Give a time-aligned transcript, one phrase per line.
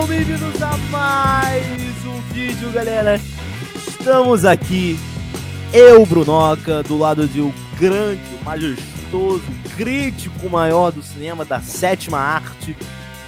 [0.00, 3.20] Sejam bem-vindos a mais um vídeo, galera.
[3.86, 4.98] Estamos aqui,
[5.74, 9.42] eu, Brunoca, do lado de um grande, majestoso,
[9.76, 12.74] crítico maior do cinema da sétima arte,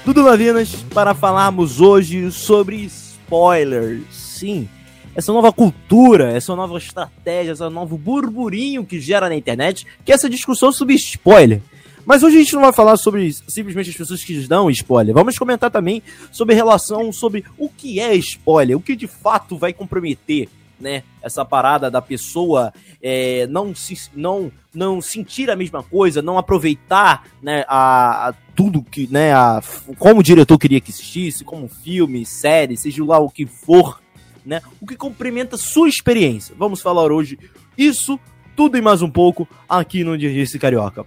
[0.02, 4.04] Dudu Lavinas, para falarmos hoje sobre spoilers.
[4.10, 4.66] Sim,
[5.14, 10.14] essa nova cultura, essa nova estratégia, esse novo burburinho que gera na internet, que é
[10.14, 11.60] essa discussão sobre spoiler.
[12.04, 15.14] Mas hoje a gente não vai falar sobre simplesmente as pessoas que dão spoiler.
[15.14, 19.72] Vamos comentar também sobre relação, sobre o que é spoiler, o que de fato vai
[19.72, 20.48] comprometer,
[20.80, 21.04] né?
[21.22, 27.24] Essa parada da pessoa é, não, se, não, não sentir a mesma coisa, não aproveitar
[27.40, 29.62] né, a, a tudo que, né, a,
[29.98, 34.00] como o diretor queria que existisse, como filme, série, seja lá o que for,
[34.44, 34.60] né?
[34.80, 36.52] O que complementa sua experiência.
[36.58, 37.38] Vamos falar hoje
[37.78, 38.18] isso,
[38.56, 41.06] tudo e mais um pouco aqui no Dirige Carioca.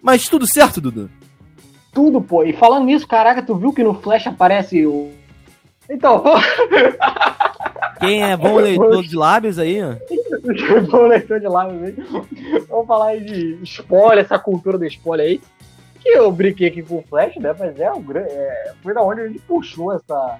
[0.00, 1.10] Mas tudo certo, Dudu?
[1.92, 2.44] Tudo, pô.
[2.44, 5.10] E falando nisso, caraca, tu viu que no Flash aparece o.
[5.88, 6.22] Então.
[7.98, 9.80] Quem é bom leitor de lábios aí?
[10.88, 11.96] bom leitor de lábios aí.
[12.68, 15.40] Vamos falar aí de spoiler, essa cultura do spoiler aí.
[16.00, 17.52] Que eu brinquei aqui com o Flash, né?
[17.58, 20.38] Mas é, o, é foi da onde a gente puxou essa,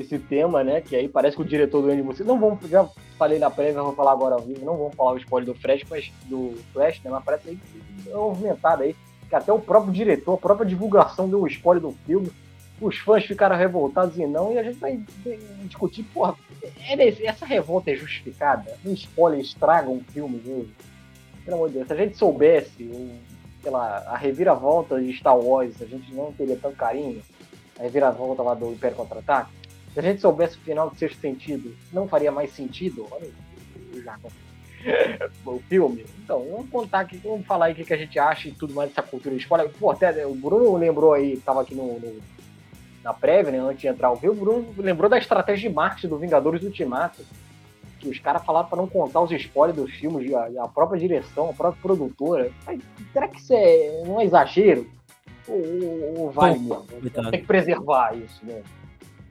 [0.00, 0.80] esse tema, né?
[0.80, 2.28] Que aí parece que o diretor do Andy Muschietti.
[2.28, 2.68] Não vamos.
[2.68, 4.64] Já falei na prévia, vou falar agora ao vivo.
[4.64, 7.10] Não vamos falar o spoiler do Flash, mas do Flash, né?
[7.10, 7.58] Mas parece aí
[8.06, 8.96] é movimentado aí.
[9.28, 12.30] Que até o próprio diretor, a própria divulgação deu o spoiler do filme.
[12.80, 15.00] Os fãs ficaram revoltados e não, e a gente vai
[15.62, 18.76] discutir, porra, é essa revolta é justificada?
[18.84, 20.72] Um spoiler estraga um filme mesmo?
[21.44, 22.90] Pelo amor de Deus, se a gente soubesse,
[23.62, 27.22] sei lá, a reviravolta de Star Wars, a gente não teria tanto carinho,
[27.78, 29.50] a reviravolta lá do Império Contra-Ataque,
[29.94, 33.06] se a gente soubesse o final do sexto sentido, não faria mais sentido?
[33.10, 33.30] Olha,
[34.02, 34.18] já
[35.46, 36.04] o filme.
[36.22, 38.88] Então, vamos contar aqui, vamos falar aí o que, a gente acha e tudo mais
[38.88, 39.70] dessa cultura de spoiler.
[39.78, 42.20] Pô, até o Bruno lembrou aí, tava aqui no, no
[43.04, 46.08] na prévia, né, antes de entrar ao vivo, o Bruno lembrou da estratégia de marketing
[46.08, 47.22] do Vingadores Ultimato.
[48.00, 51.50] Que os caras falaram para não contar os spoilers dos filmes, a, a, própria direção,
[51.50, 52.50] a própria produtora.
[52.66, 52.80] Mas,
[53.12, 54.90] será que isso é, não é exagero?
[55.46, 56.82] Ou, ou vale mesmo?
[57.30, 58.62] Tem que preservar isso, né?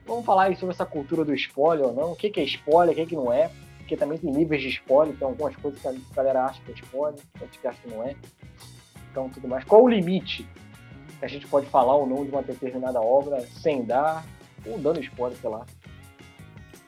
[0.06, 2.96] Vamos falar aí sobre essa cultura do spoiler ou não, o que, é spoiler, o
[2.96, 5.94] que, que não é, porque também tem níveis de spoiler, tem algumas coisas que a
[6.14, 8.14] galera acha que é spoiler, outras que acha que não é.
[9.10, 9.64] Então, tudo mais.
[9.64, 10.46] Qual o limite
[11.18, 14.24] que a gente pode falar ou não de uma determinada obra sem dar
[14.66, 15.66] ou dando spoiler, sei lá.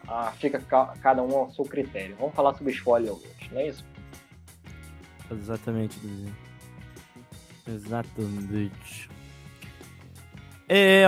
[0.09, 2.17] Ah, fica cada um ao seu critério.
[2.19, 3.85] Vamos falar sobre spoiler hoje, não é isso?
[5.31, 6.33] Exatamente, Dudu.
[7.67, 9.11] Exatamente.
[10.69, 11.05] É.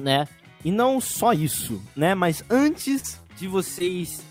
[0.00, 0.26] Né?
[0.64, 2.14] E não só isso, né?
[2.14, 4.22] Mas antes de vocês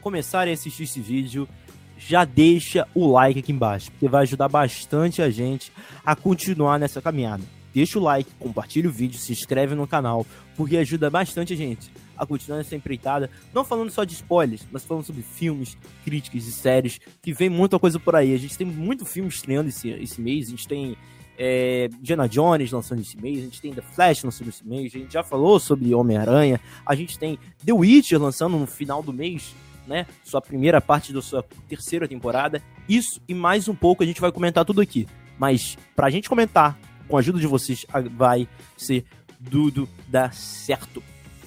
[0.00, 1.48] começarem a assistir esse vídeo,
[1.96, 5.72] já deixa o like aqui embaixo, porque vai ajudar bastante a gente
[6.04, 7.42] a continuar nessa caminhada.
[7.74, 11.90] Deixa o like, compartilha o vídeo, se inscreve no canal, porque ajuda bastante a gente
[12.16, 16.52] a continuar nessa empreitada, não falando só de spoilers, mas falando sobre filmes, críticas e
[16.52, 18.34] séries, que vem muita coisa por aí.
[18.34, 20.96] A gente tem muito filme estreando esse, esse mês, a gente tem
[21.38, 24.98] é, Diana Jones lançando esse mês, a gente tem The Flash lançando esse mês, a
[24.98, 29.54] gente já falou sobre Homem-Aranha, a gente tem The Witcher lançando no final do mês,
[29.86, 30.06] né?
[30.24, 32.62] Sua primeira parte da sua terceira temporada.
[32.88, 35.06] Isso e mais um pouco a gente vai comentar tudo aqui.
[35.38, 36.78] Mas pra gente comentar,
[37.08, 37.84] com a ajuda de vocês,
[38.16, 39.04] vai ser
[39.40, 41.02] Dudu dar certo.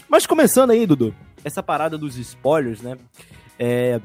[0.10, 2.98] Mas começando aí, Dudu, essa parada dos spoilers, né?
[3.58, 4.02] É,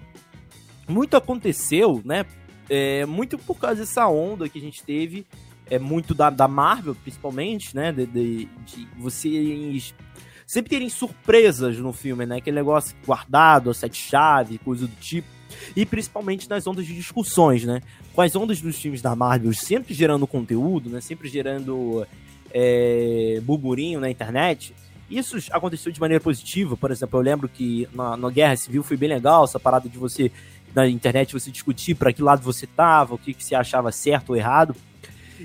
[0.88, 2.24] muito aconteceu, né?
[2.68, 5.26] É, muito por causa dessa onda que a gente teve,
[5.70, 7.92] é muito da, da Marvel, principalmente, né?
[7.92, 9.94] De, de, de vocês
[10.46, 12.38] sempre terem surpresas no filme, né?
[12.38, 15.28] Aquele negócio guardado, sete chave, coisa do tipo.
[15.76, 17.80] E principalmente nas ondas de discussões, né?
[18.12, 21.00] Com as ondas dos filmes da Marvel sempre gerando conteúdo, né?
[21.00, 22.04] Sempre gerando
[22.52, 24.74] é, burburinho na internet.
[25.08, 26.76] Isso aconteceu de maneira positiva.
[26.76, 29.98] Por exemplo, eu lembro que na, na Guerra Civil foi bem legal essa parada de
[29.98, 30.32] você,
[30.74, 34.30] na internet, você discutir para que lado você tava, o que, que você achava certo
[34.30, 34.74] ou errado.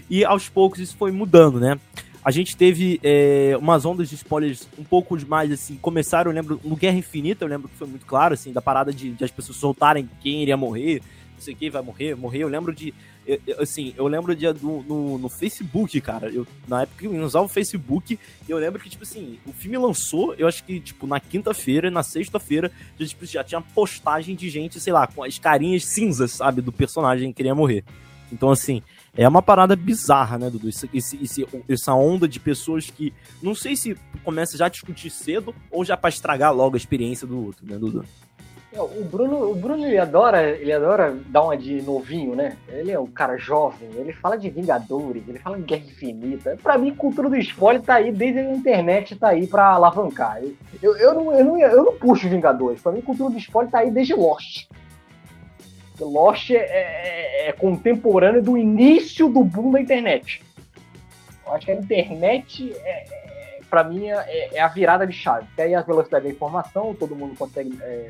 [0.09, 1.79] E aos poucos isso foi mudando, né?
[2.23, 6.59] A gente teve é, umas ondas de spoilers um pouco mais, assim, começaram, eu lembro,
[6.63, 9.29] no Guerra Infinita, eu lembro que foi muito claro, assim, da parada de, de as
[9.29, 11.03] pessoas soltarem quem iria morrer,
[11.35, 12.39] não sei quem vai morrer, morrer.
[12.39, 12.95] Eu lembro de,
[13.59, 17.49] assim, eu lembro de, do, no, no Facebook, cara, eu, na época eu usava o
[17.49, 21.91] Facebook, eu lembro que, tipo assim, o filme lançou, eu acho que, tipo, na quinta-feira,
[21.91, 26.31] na sexta-feira, já, tipo, já tinha postagem de gente, sei lá, com as carinhas cinzas,
[26.31, 27.83] sabe, do personagem que queria morrer.
[28.31, 28.81] Então, assim,
[29.17, 30.69] é uma parada bizarra, né, Dudu?
[30.69, 35.53] Esse, esse, essa onda de pessoas que não sei se começa já a discutir cedo
[35.71, 38.03] ou já para estragar logo a experiência do outro, né, Dudu?
[38.75, 42.57] É, o Bruno, o Bruno ele adora, ele adora dar uma de novinho, né?
[42.67, 46.57] Ele é um cara jovem, ele fala de Vingadores, ele fala em Guerra Infinita.
[46.61, 50.41] Pra mim, cultura do spoiler tá aí, desde a internet tá aí pra alavancar.
[50.83, 53.79] Eu, eu, não, eu, não, eu não puxo Vingadores, pra mim, cultura do spoiler tá
[53.79, 54.67] aí desde Lost.
[56.03, 60.43] Lost é, é, é contemporâneo do início do boom da internet.
[61.45, 65.47] Eu acho que a internet é, é para mim é, é, a virada de chave.
[65.55, 68.09] Que aí a velocidade da informação, todo mundo consegue é,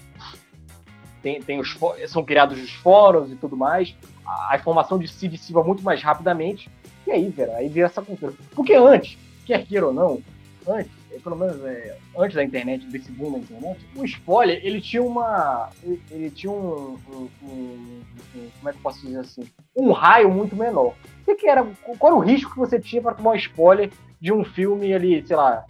[1.26, 1.76] tem, tem os,
[2.08, 6.70] são criados os fóruns e tudo mais, a, informação se dissipa muito mais rapidamente,
[7.08, 8.32] e aí, velho, aí vira essa cultura.
[8.54, 10.22] Porque antes, quer queira ou não,
[10.68, 15.04] antes, pelo menos é, antes da internet, desse boom da internet, o spoiler, ele tinha
[15.04, 15.70] uma.
[16.12, 18.02] Ele, tinha um, um, um,
[18.36, 19.44] um, Como é que eu posso dizer assim?
[19.76, 20.94] Um raio muito menor.
[21.22, 21.64] O que, que era.
[21.98, 25.26] Qual era o risco que você tinha para tomar um spoiler de um filme ali,
[25.26, 25.66] sei lá,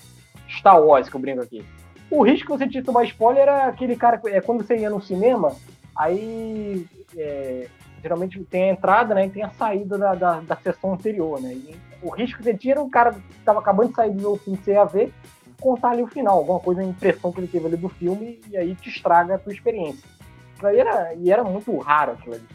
[0.49, 1.63] Star Wars, que eu brinco aqui?
[2.09, 4.21] O risco que você tinha de tomar spoiler era aquele cara.
[4.25, 5.55] É, quando você ia no cinema,
[5.95, 6.85] aí.
[7.17, 7.67] É,
[8.01, 9.25] geralmente tem a entrada, né?
[9.25, 11.53] E tem a saída da, da, da sessão anterior, né?
[11.53, 14.21] E o risco que você tinha era um cara que estava acabando de sair do
[14.21, 15.13] meu filme que ia ver,
[15.59, 18.57] contar ali o final, alguma coisa, a impressão que ele teve ali do filme, e
[18.57, 20.07] aí te estraga a tua experiência.
[20.63, 22.47] Aí era, e era muito raro aquilo ali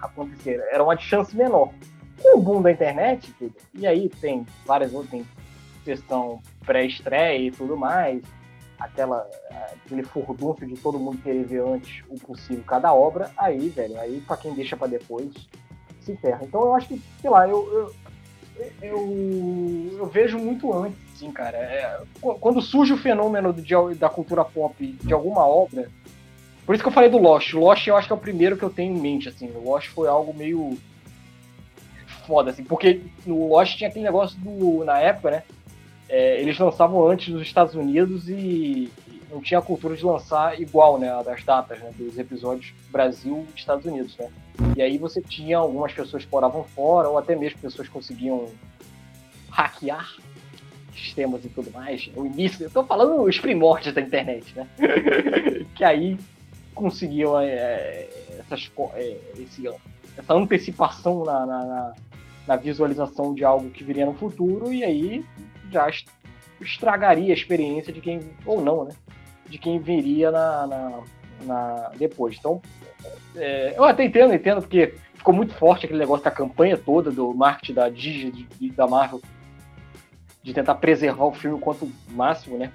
[0.00, 0.64] acontecer.
[0.70, 1.72] Era uma chance menor.
[2.20, 3.32] Com o boom da internet,
[3.72, 5.26] e aí tem várias outras, tem
[5.84, 8.22] questão pré-estreia e tudo mais,
[8.78, 9.24] aquela,
[9.72, 14.20] aquele furdúncio de todo mundo querer ver antes o possível cada obra, aí, velho, aí
[14.20, 15.32] pra quem deixa para depois,
[16.00, 16.40] se ferra.
[16.42, 17.94] Então eu acho que, sei lá, eu, eu,
[18.82, 21.56] eu, eu vejo muito antes, sim, cara.
[21.56, 25.90] É, quando surge o fenômeno de, da cultura pop de alguma obra,
[26.66, 27.54] por isso que eu falei do Lost.
[27.54, 29.50] O Lost eu acho que é o primeiro que eu tenho em mente, assim.
[29.54, 30.76] O Lost foi algo meio
[32.26, 35.42] foda, assim, porque no Lost tinha aquele negócio do, na época, né,
[36.08, 38.90] é, eles lançavam antes nos Estados Unidos e
[39.30, 43.58] não tinha a cultura de lançar igual, né, das datas, né, dos episódios Brasil e
[43.58, 44.30] Estados Unidos, né.
[44.76, 48.48] E aí você tinha algumas pessoas que moravam fora, ou até mesmo pessoas conseguiam
[49.50, 50.14] hackear
[50.92, 52.10] sistemas e tudo mais.
[52.16, 54.66] O início, eu tô falando os primórdios da internet, né,
[55.74, 56.18] que aí
[56.74, 58.08] conseguiam é,
[58.38, 59.68] essas, é, esse,
[60.16, 61.94] essa antecipação na, na,
[62.46, 65.24] na visualização de algo que viria no futuro, e aí
[65.70, 65.86] já
[66.60, 68.92] estragaria a experiência de quem, ou não, né?
[69.48, 71.00] De quem viria na, na,
[71.44, 72.36] na depois.
[72.38, 72.60] Então,
[73.36, 77.32] é, eu até entendo, entendo, porque ficou muito forte aquele negócio da campanha toda do
[77.34, 79.20] marketing da Digi, da Marvel,
[80.42, 82.72] de tentar preservar o filme quanto máximo, né?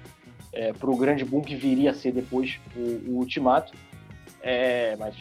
[0.52, 2.80] É, para o grande boom que viria a ser depois o,
[3.10, 3.72] o Ultimato.
[4.40, 5.16] É, mas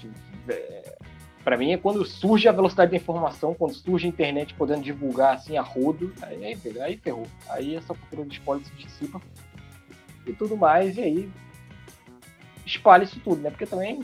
[0.48, 0.96] é,
[1.44, 5.36] para mim é quando surge a velocidade da informação, quando surge a internet podendo divulgar
[5.36, 7.26] assim a rodo, aí, aí, aí ferrou.
[7.50, 9.22] Aí essa cultura de spoiler se dissipa
[10.26, 11.30] e tudo mais, e aí
[12.66, 13.50] espalha isso tudo, né?
[13.50, 14.02] Porque também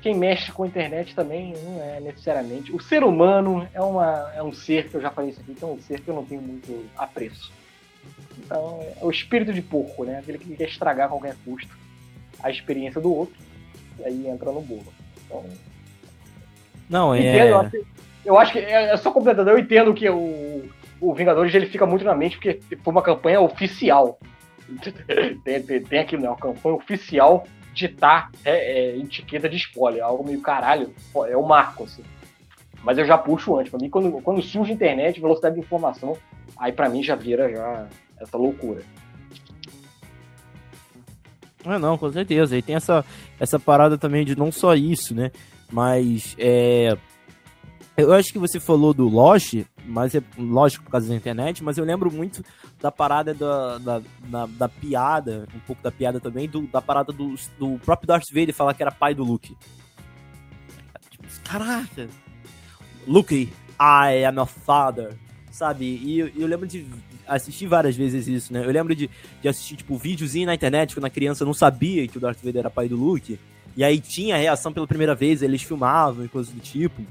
[0.00, 2.72] quem mexe com a internet também não é necessariamente.
[2.72, 5.62] O ser humano é, uma, é um ser, que eu já falei isso aqui, que
[5.62, 7.52] é um ser que eu não tenho muito apreço.
[8.38, 10.18] Então, é o espírito de porco, né?
[10.18, 11.82] Aquele que quer estragar a qualquer custo
[12.42, 13.36] a experiência do outro,
[14.00, 14.92] e aí entra no bolo.
[15.24, 15.44] Então,
[16.90, 17.20] não, é.
[17.20, 17.70] Entendo,
[18.24, 20.68] eu acho que é, é só completando, eu entendo que o,
[21.00, 24.18] o Vingadores ele fica muito na mente porque foi uma campanha oficial.
[25.44, 26.28] tem, tem, tem aquilo, né?
[26.28, 30.92] Uma campanha oficial de estar é, é, etiqueta de spoiler, algo meio caralho,
[31.26, 32.02] é o marco, assim.
[32.82, 33.70] Mas eu já puxo antes.
[33.70, 36.16] Pra mim, quando, quando surge internet, velocidade de informação,
[36.56, 37.86] aí pra mim já vira já
[38.20, 38.82] essa loucura.
[41.64, 42.56] Ah, não, com certeza.
[42.56, 43.04] E tem essa,
[43.38, 45.30] essa parada também de não só isso, né?
[45.70, 46.96] Mas é.
[47.96, 51.78] Eu acho que você falou do Lost, mas é lógico por causa da internet, mas
[51.78, 52.44] eu lembro muito
[52.80, 57.12] da parada da, da, da, da piada, um pouco da piada também, do, da parada
[57.12, 59.56] do, do próprio Darth Vader falar que era pai do Luke.
[61.44, 62.08] Caraca!
[63.06, 65.16] Luke, I am your father.
[65.50, 65.84] Sabe?
[65.84, 66.86] E eu, eu lembro de
[67.26, 68.64] assistir várias vezes isso, né?
[68.64, 69.10] Eu lembro de,
[69.42, 72.60] de assistir, tipo, videozinho na internet quando a criança não sabia que o Darth Vader
[72.60, 73.38] era pai do Luke.
[73.76, 77.02] E aí tinha a reação pela primeira vez, eles filmavam e coisas do tipo.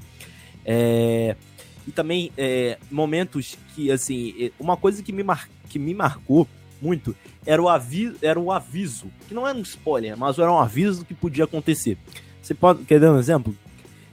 [0.64, 1.36] É,
[1.86, 6.46] e também é, momentos que, assim, uma coisa que me, mar, que me marcou
[6.80, 7.14] muito
[7.46, 11.00] era o, aviso, era o aviso, que não era um spoiler, mas era um aviso
[11.00, 11.96] do que podia acontecer.
[12.40, 13.56] Você pode, quer dar um exemplo?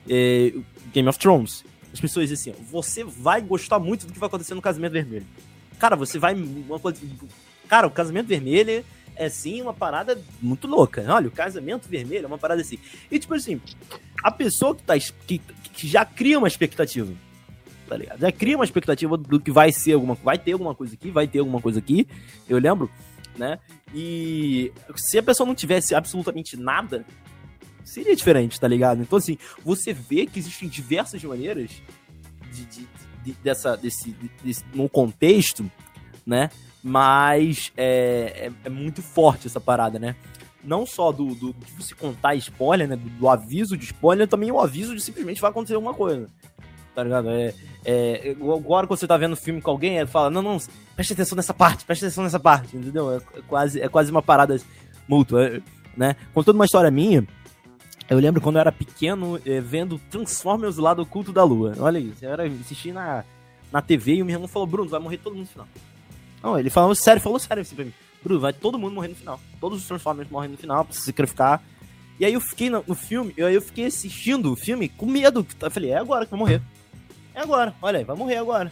[0.07, 0.53] É,
[0.93, 1.63] Game of Thrones.
[1.91, 5.25] As pessoas dizem assim, você vai gostar muito do que vai acontecer no Casamento Vermelho.
[5.79, 6.35] Cara, você vai...
[6.35, 6.99] Uma coisa,
[7.67, 8.83] cara, o Casamento Vermelho
[9.19, 11.03] é sim uma parada muito louca.
[11.07, 12.79] Olha, o casamento vermelho é uma parada assim.
[13.11, 13.59] E tipo assim,
[14.23, 15.39] a pessoa que, tá, que,
[15.73, 17.11] que já cria uma expectativa.
[17.89, 18.19] Tá ligado?
[18.19, 21.27] Já cria uma expectativa do que vai ser alguma vai ter alguma coisa aqui, vai
[21.27, 22.08] ter alguma coisa aqui.
[22.48, 22.88] Eu lembro,
[23.36, 23.58] né?
[23.96, 27.03] E se a pessoa não tivesse absolutamente nada,
[27.84, 29.01] seria diferente, tá ligado?
[29.01, 31.81] Então, assim, você vê que existem diversas maneiras
[32.53, 32.88] de, de,
[33.25, 35.69] de dessa, desse, desse, no contexto,
[36.24, 36.51] né?
[36.84, 40.15] Mas é, é, é, muito forte essa parada, né?
[40.63, 42.96] Não só do, do de você contar spoiler, né?
[42.96, 46.29] Do, do, aviso de spoiler, também o aviso de simplesmente vai acontecer alguma coisa.
[47.00, 47.29] Tá ligado?
[47.29, 47.53] É,
[47.86, 50.58] é, agora quando você tá vendo filme com alguém, ele fala, não, não,
[50.98, 53.10] preste atenção nessa parte, preste atenção nessa parte, entendeu?
[53.13, 54.60] É, é quase, é quase uma parada
[55.08, 55.62] mútua,
[55.96, 56.18] né?
[56.34, 57.25] Contando uma história minha,
[58.10, 61.74] eu lembro quando eu era pequeno, é, vendo Transformers lá do Culto da Lua.
[61.79, 63.24] Olha isso, eu era assistindo na,
[63.72, 65.68] na TV e o meu irmão falou, Bruno, vai morrer todo mundo no final.
[66.44, 67.94] Não, ele falou sério, falou sério assim pra mim.
[68.22, 69.39] Bruno, vai todo mundo morrer no final.
[69.62, 71.63] Todos os Transformers morrem no final, pra se sacrificar.
[72.20, 75.48] E aí eu fiquei no, no filme, eu, eu fiquei assistindo o filme com medo.
[75.62, 76.62] Eu falei, é agora que vai morrer.
[77.39, 78.69] É agora, olha aí, vai morrer agora.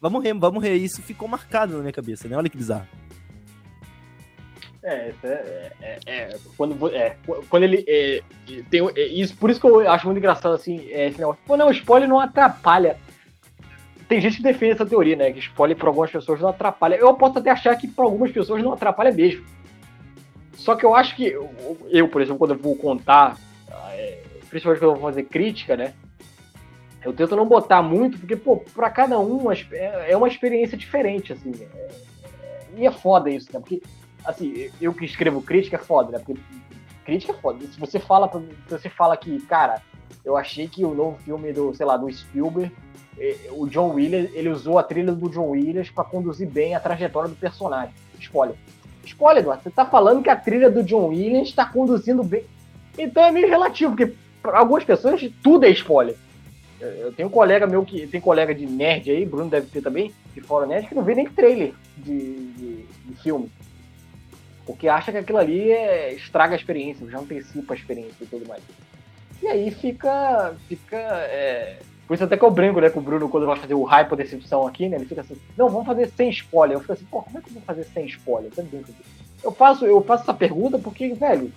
[0.00, 0.74] Vai morrer, vai morrer.
[0.76, 2.36] Isso ficou marcado na minha cabeça, né?
[2.36, 2.86] Olha que bizarro.
[4.80, 7.16] É, é, é, é, quando, é,
[7.50, 8.22] quando ele é,
[8.70, 11.42] tem é, isso, por isso que eu acho muito engraçado assim, é, esse negócio.
[11.44, 12.96] Pô, não, spoiler não atrapalha
[14.08, 15.32] tem gente que defende essa teoria, né?
[15.32, 16.94] Que spoiler para algumas pessoas não atrapalha.
[16.94, 19.44] Eu posso até achar que para algumas pessoas não atrapalha mesmo.
[20.54, 21.50] Só que eu acho que eu,
[21.90, 23.36] eu por exemplo, quando eu vou contar,
[23.94, 25.92] é, principalmente quando eu vou fazer crítica, né?
[27.06, 31.32] Eu tento não botar muito, porque, pô, pra cada um é, é uma experiência diferente,
[31.32, 31.52] assim.
[31.62, 31.88] É,
[32.76, 33.60] e é foda isso, né?
[33.60, 33.82] Porque,
[34.24, 36.18] assim, eu que escrevo crítica é foda, né?
[36.24, 36.40] Porque
[37.04, 37.64] crítica é foda.
[37.66, 39.80] Se você fala, se você fala que, cara,
[40.24, 42.72] eu achei que o novo filme do, sei lá, do Spielberg
[43.52, 47.28] o John Williams, ele usou a trilha do John Williams para conduzir bem a trajetória
[47.28, 47.94] do personagem.
[48.20, 48.56] Spoiler.
[49.04, 52.44] Spoiler, Eduardo, você tá falando que a trilha do John Williams está conduzindo bem.
[52.98, 56.16] Então é meio relativo, porque para algumas pessoas tudo é spoiler.
[56.80, 60.12] Eu tenho um colega meu que tem colega de nerd aí, Bruno deve ter também,
[60.34, 63.50] de fora nerd, que não vê nem trailer de, de, de filme.
[64.66, 68.46] Porque acha que aquilo ali é, estraga a experiência, já antecipa a experiência e tudo
[68.46, 68.62] mais.
[69.42, 70.54] E aí fica.
[70.68, 73.74] fica é, por isso até que eu brinco, né, com o Bruno quando vai fazer
[73.74, 74.96] o hype ou decepção aqui, né?
[74.96, 76.76] Ele fica assim, não, vamos fazer sem spoiler.
[76.76, 78.50] Eu fico assim, pô, como é que eu vou fazer sem spoiler?
[79.42, 81.52] Eu faço, eu faço essa pergunta porque, velho,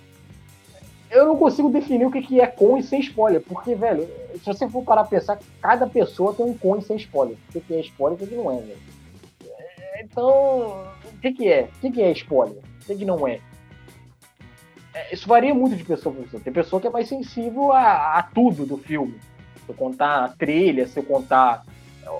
[1.10, 3.40] eu não consigo definir o que é com e sem spoiler.
[3.40, 6.96] Porque, velho, se você for parar a pensar, cada pessoa tem um com e sem
[6.96, 7.36] spoiler.
[7.54, 8.78] O que é spoiler e o que não é, velho.
[10.02, 11.68] Então, o que, é?
[11.82, 12.62] O que, é spoiler?
[12.88, 13.40] O que, não é?
[14.94, 15.12] é?
[15.12, 16.42] Isso varia muito de pessoa para pessoa.
[16.42, 19.18] Tem pessoa que é mais sensível a, a tudo do filme
[19.66, 21.64] se eu contar a trilha, se eu contar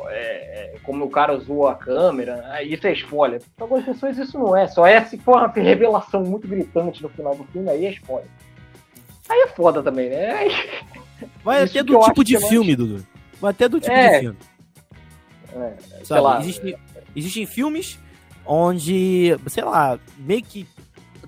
[0.08, 3.42] é, é, como o cara usou a câmera, isso é spoiler.
[3.56, 7.08] Para algumas pessoas isso não é, só é se for uma revelação muito gritante no
[7.08, 8.28] final do filme, aí é spoiler.
[9.30, 10.48] Aí é foda também, né?
[11.44, 13.06] Vai até do tipo de filme, Dudu.
[13.40, 14.10] Vai até do tipo é...
[14.10, 14.38] de filme.
[15.54, 16.40] É, sei lá.
[16.40, 16.76] Existem,
[17.14, 17.98] existem filmes
[18.44, 20.66] onde, sei lá, meio que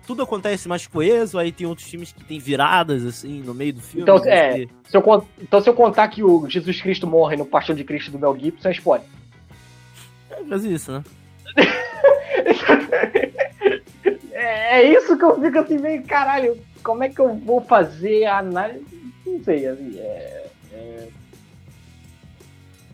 [0.07, 3.81] tudo acontece mais coeso, aí tem outros times que tem viradas, assim, no meio do
[3.81, 4.03] filme.
[4.03, 4.69] Então, é, que...
[4.89, 8.11] se eu, então se eu contar que o Jesus Cristo morre no Paixão de Cristo
[8.11, 9.07] do Mel Gibson, é spoiler.
[10.31, 11.05] É quase isso, né?
[14.33, 18.25] é, é, isso que eu fico assim, meio, caralho, como é que eu vou fazer
[18.25, 18.85] a análise?
[19.25, 21.09] Não sei, assim, é, é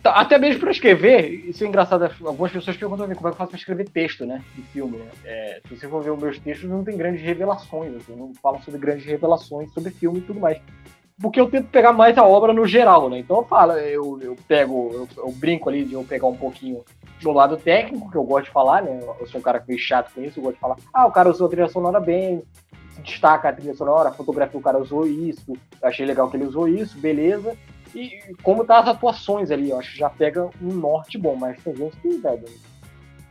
[0.03, 3.33] Tá, até mesmo para escrever, isso é engraçado, algumas pessoas perguntam como é que eu
[3.33, 4.97] faço para escrever texto, né, de filme.
[4.99, 5.11] Né?
[5.25, 8.63] É, se você for ver os meus textos, não tem grandes revelações, assim, não falam
[8.63, 10.59] sobre grandes revelações sobre filme e tudo mais.
[11.21, 13.19] Porque eu tento pegar mais a obra no geral, né?
[13.19, 16.85] Então eu falo, eu, eu pego, eu, eu, brinco ali de eu pegar um pouquinho
[17.21, 19.01] do lado técnico, que eu gosto de falar, né?
[19.19, 21.29] Eu sou um cara meio chato com isso, eu gosto de falar, ah, o cara
[21.29, 22.41] usou a trilha sonora bem,
[23.03, 26.47] destaca a trilha sonora, a fotografia o cara usou isso, eu achei legal que ele
[26.47, 27.57] usou isso, beleza.
[27.95, 31.63] E como tá as atuações ali, eu acho que já pega um norte bom, mas
[31.63, 32.45] tem gente que, velho.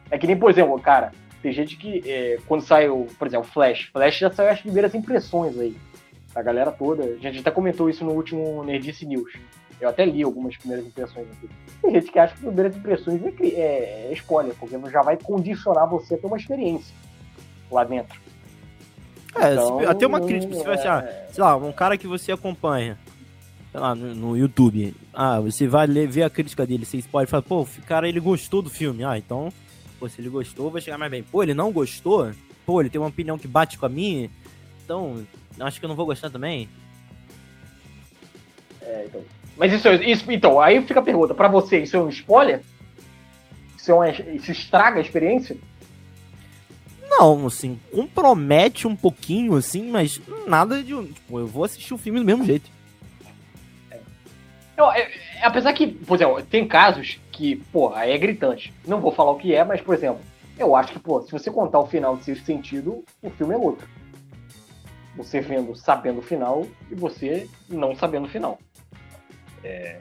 [0.09, 3.89] É que nem, por exemplo, cara, tem gente que, é, quando saiu, por exemplo, Flash,
[3.93, 5.75] Flash já saiu as primeiras impressões aí.
[6.33, 7.03] A galera toda.
[7.03, 9.31] A gente até comentou isso no último Nerdice News.
[9.79, 11.49] Eu até li algumas primeiras impressões aqui.
[11.81, 15.87] Tem gente que acha que primeiras impressões é, é, é spoiler, porque já vai condicionar
[15.87, 16.93] você a ter uma experiência
[17.71, 18.19] lá dentro.
[19.39, 21.27] É, então, até uma crítica, se vai é...
[21.31, 22.97] sei lá, um cara que você acompanha
[23.71, 24.95] sei lá, no, no, YouTube.
[25.13, 28.19] Ah, você vai ler, ver a crítica dele, você pode falar, pô, o cara ele
[28.19, 29.03] gostou do filme.
[29.03, 29.51] Ah, então,
[29.99, 31.23] pô, se ele gostou, vai chegar mais bem.
[31.23, 32.31] Pô, ele não gostou?
[32.65, 34.29] Pô, ele tem uma opinião que bate com a minha,
[34.83, 35.25] então,
[35.59, 36.69] acho que eu não vou gostar também.
[38.81, 39.21] É, então.
[39.57, 42.61] Mas isso, isso então, aí fica a pergunta, pra você, isso é um spoiler?
[43.75, 45.57] Isso, é uma, isso estraga a experiência?
[47.19, 50.93] Não, assim, compromete um pouquinho, assim, mas nada de.
[51.13, 52.69] Tipo, eu vou assistir o filme do mesmo jeito.
[54.77, 58.71] Eu, é, é, apesar que, por exemplo, tem casos que, pô, é gritante.
[58.85, 60.21] Não vou falar o que é, mas, por exemplo,
[60.59, 63.57] eu acho que, pô, se você contar o final de sexto sentido, o filme é
[63.57, 63.87] outro.
[65.15, 68.59] Você vendo sabendo o final e você não sabendo o final.
[69.63, 69.99] É...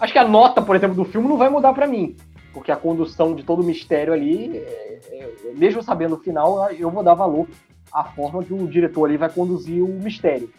[0.00, 2.16] Acho que a nota, por exemplo, do filme não vai mudar para mim.
[2.52, 6.90] Porque a condução de todo o mistério ali, é, é, mesmo sabendo o final, eu
[6.90, 7.48] vou dar valor
[7.92, 10.50] à forma que o diretor ali vai conduzir o mistério.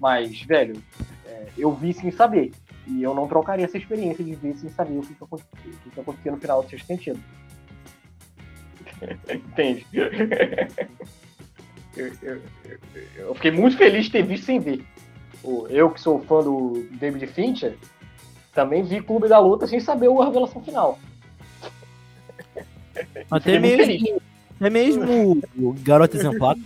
[0.00, 0.80] Mas, velho,
[1.26, 2.52] é, eu vi sem saber.
[2.86, 6.32] E eu não trocaria essa experiência de ver sem saber o que, que, que, acontecia
[6.32, 7.20] no final do sexto sentido.
[9.32, 9.86] Entende?
[11.96, 12.42] eu, eu,
[13.16, 14.84] eu, fiquei muito feliz de ter visto sem ver.
[15.68, 17.76] Eu que sou fã do David Fincher,
[18.52, 20.98] também vi Clube da Luta sem saber a revelação final.
[23.30, 24.20] Até mesmo,
[24.56, 26.56] até mesmo o Garoto Exemplar.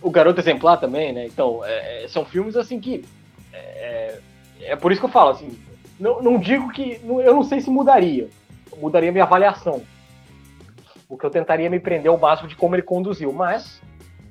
[0.00, 1.26] O Garoto Exemplar também, né?
[1.26, 3.04] Então, é, é são filmes assim que.
[3.52, 4.18] É,
[4.60, 5.56] é, por isso que eu falo, assim.
[6.00, 7.00] Não, não digo que.
[7.04, 8.28] Eu não sei se mudaria.
[8.76, 9.82] Mudaria minha avaliação.
[11.08, 13.32] Porque eu tentaria me prender ao máximo de como ele conduziu.
[13.32, 13.80] Mas,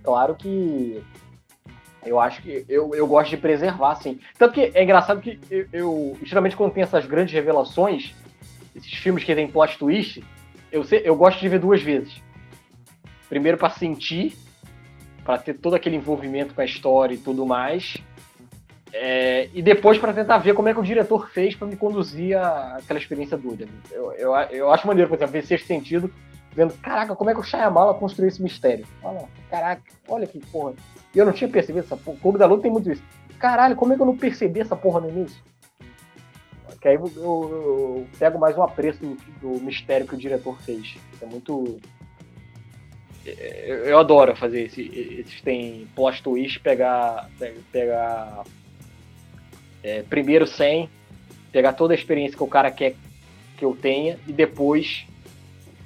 [0.04, 1.02] claro que.
[2.04, 4.20] Eu acho que eu, eu gosto de preservar, assim.
[4.38, 8.16] Tanto que é engraçado que eu, eu geralmente quando tem essas grandes revelações,
[8.76, 10.24] esses filmes que tem plot twist,
[10.72, 12.22] eu, sei, eu gosto de ver duas vezes.
[13.28, 14.36] Primeiro para sentir,
[15.24, 17.98] para ter todo aquele envolvimento com a história e tudo mais.
[18.94, 22.38] É, e depois para tentar ver como é que o diretor fez para me conduzir
[22.38, 23.68] a, aquela experiência doida.
[23.90, 26.12] Eu, eu, eu acho maneiro, por exemplo, ver sexto sentido,
[26.54, 28.86] vendo, caraca, como é que o Shyamala construiu esse mistério?
[29.02, 30.74] Olha, caraca, olha que porra.
[31.16, 32.18] E eu não tinha percebido essa porra.
[32.18, 33.04] O Clube da Luta tem muito isso.
[33.40, 35.42] Caralho, como é que eu não percebi essa porra no início?
[36.80, 40.96] Que aí eu, eu, pego mais um apreço do, do, mistério que o diretor fez.
[41.22, 41.80] É muito.
[43.26, 47.30] Eu, eu adoro fazer esse, esses tem plot twist, pegar,
[47.72, 48.44] pegar
[49.84, 50.90] é, primeiro sem,
[51.52, 52.96] pegar toda a experiência que o cara quer
[53.58, 55.06] que eu tenha e depois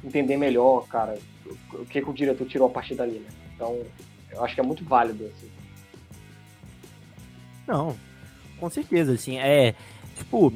[0.01, 1.17] entender melhor, cara,
[1.73, 3.29] o que, que o diretor tirou a partir dali, né?
[3.53, 3.83] Então,
[4.31, 5.51] eu acho que é muito válido, assim.
[7.67, 7.97] Não,
[8.59, 9.75] com certeza, assim, é,
[10.15, 10.53] tipo,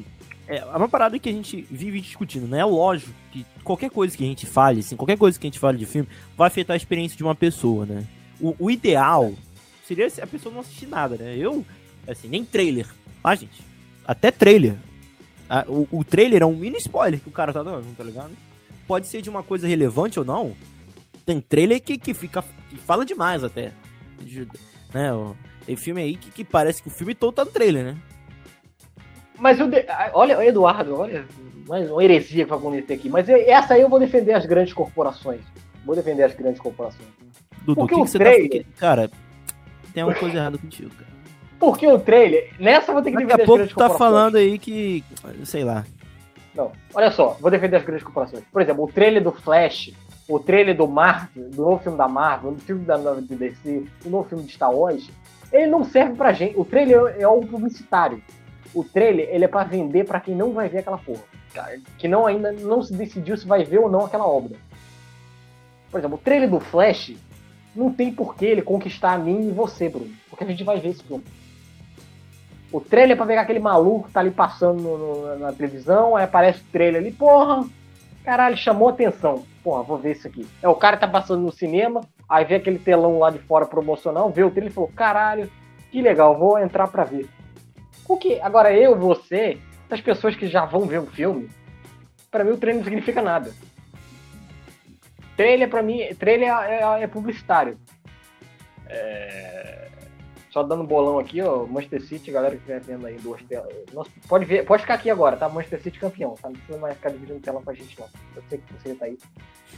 [0.56, 2.60] é uma parada que a gente vive discutindo, né?
[2.60, 5.58] É lógico que qualquer coisa que a gente fale, assim, qualquer coisa que a gente
[5.58, 8.04] fale de filme, vai afetar a experiência de uma pessoa, né?
[8.40, 9.32] O, o ideal
[9.86, 11.36] seria a pessoa não assistir nada, né?
[11.36, 11.64] Eu,
[12.06, 12.86] assim, nem trailer
[13.22, 13.62] ah, gente,
[14.04, 14.76] até trailer.
[15.48, 18.30] Ah, o, o, trailer é um mini spoiler que o cara tá dando, tá ligado?
[18.86, 20.56] Pode ser de uma coisa relevante ou não.
[21.26, 22.42] Tem trailer que, que fica.
[22.70, 23.72] que fala demais até.
[24.92, 25.10] Né,
[25.66, 27.98] tem filme aí que, que parece que o filme todo tá no trailer, né?
[29.40, 29.84] Mas eu de...
[30.12, 31.24] olha, Eduardo, olha,
[31.66, 33.08] mais uma heresia que vai acontecer aqui.
[33.08, 35.40] Mas essa aí eu vou defender as grandes corporações.
[35.84, 37.08] Vou defender as grandes corporações.
[37.62, 38.64] Dudu, o que, que, você tá trailer...
[38.64, 38.68] tá...
[38.78, 39.10] Cara,
[39.94, 41.10] tem uma coisa errada contigo, cara.
[41.58, 44.58] Porque o trailer, nessa eu vou ter que defender Daqui a pouco tá falando aí
[44.58, 45.02] que,
[45.44, 45.84] sei lá.
[46.54, 48.44] Não, olha só, vou defender as grandes corporações.
[48.52, 49.92] Por exemplo, o trailer do Flash,
[50.28, 54.10] o trailer do Marvel, do novo filme da Marvel, do filme da nova DC, o
[54.10, 55.10] novo filme de Star Wars,
[55.52, 56.58] ele não serve pra gente.
[56.58, 58.22] O trailer é algo publicitário.
[58.74, 61.22] O trailer, ele é para vender para quem não vai ver aquela porra.
[61.98, 64.56] Que não ainda não se decidiu se vai ver ou não aquela obra.
[65.90, 67.14] Por exemplo, o trailer do Flash
[67.74, 70.10] não tem por que ele conquistar a mim e você, Bruno.
[70.28, 71.24] Porque a gente vai ver esse filme.
[72.72, 76.14] O trailer é pra pegar aquele maluco que tá ali passando no, no, na televisão,
[76.14, 77.64] aí aparece o trailer ali, porra,
[78.24, 79.44] caralho, chamou atenção.
[79.64, 80.46] Porra, vou ver isso aqui.
[80.62, 84.30] É, o cara tá passando no cinema, aí vê aquele telão lá de fora promocional,
[84.30, 85.50] vê o trailer e falou, caralho,
[85.90, 87.28] que legal, vou entrar pra ver.
[88.10, 88.40] O que?
[88.40, 89.56] Agora eu, você,
[89.88, 91.48] as pessoas que já vão ver o filme,
[92.28, 93.54] para mim o trailer não significa nada.
[95.36, 97.78] Trailer para mim, trailer é, é, é publicitário.
[98.88, 99.79] É...
[100.50, 103.72] Só dando bolão aqui, ó, Manchester City, galera que estiver vendo aí duas telas.
[103.92, 105.48] Nossa, pode, ver, pode ficar aqui agora, tá?
[105.48, 106.48] Manchester City campeão, tá?
[106.48, 108.08] Não precisa mais ficar dividindo tela com a gente, não.
[108.34, 109.16] Eu sei que você tá aí.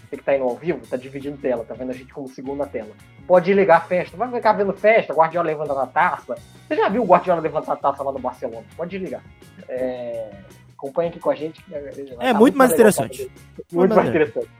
[0.09, 2.27] Você que tá aí no ao vivo, tá dividindo tela, tá vendo a gente como
[2.27, 2.89] segunda tela.
[3.27, 6.37] Pode ligar a festa, vai ficar vendo festa, Guardiola levantando a taça.
[6.67, 8.65] Você já viu o Guardiola levantar a taça lá no Barcelona?
[8.75, 9.23] Pode desligar.
[9.69, 10.31] É...
[10.73, 11.63] Acompanha aqui com a gente.
[11.71, 13.23] É, tá muito mais interessante.
[13.23, 14.51] Muito, muito mais interessante.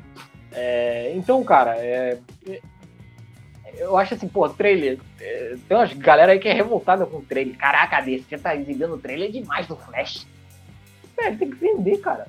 [0.53, 2.19] É, então, cara, é,
[3.77, 4.99] eu acho assim, pô, trailer.
[5.21, 7.57] É, tem umas galera aí que é revoltada com o trailer.
[7.57, 10.27] Caraca, desse, você tá exibindo o trailer demais do Flash.
[11.17, 12.27] Velho, tem que vender, cara.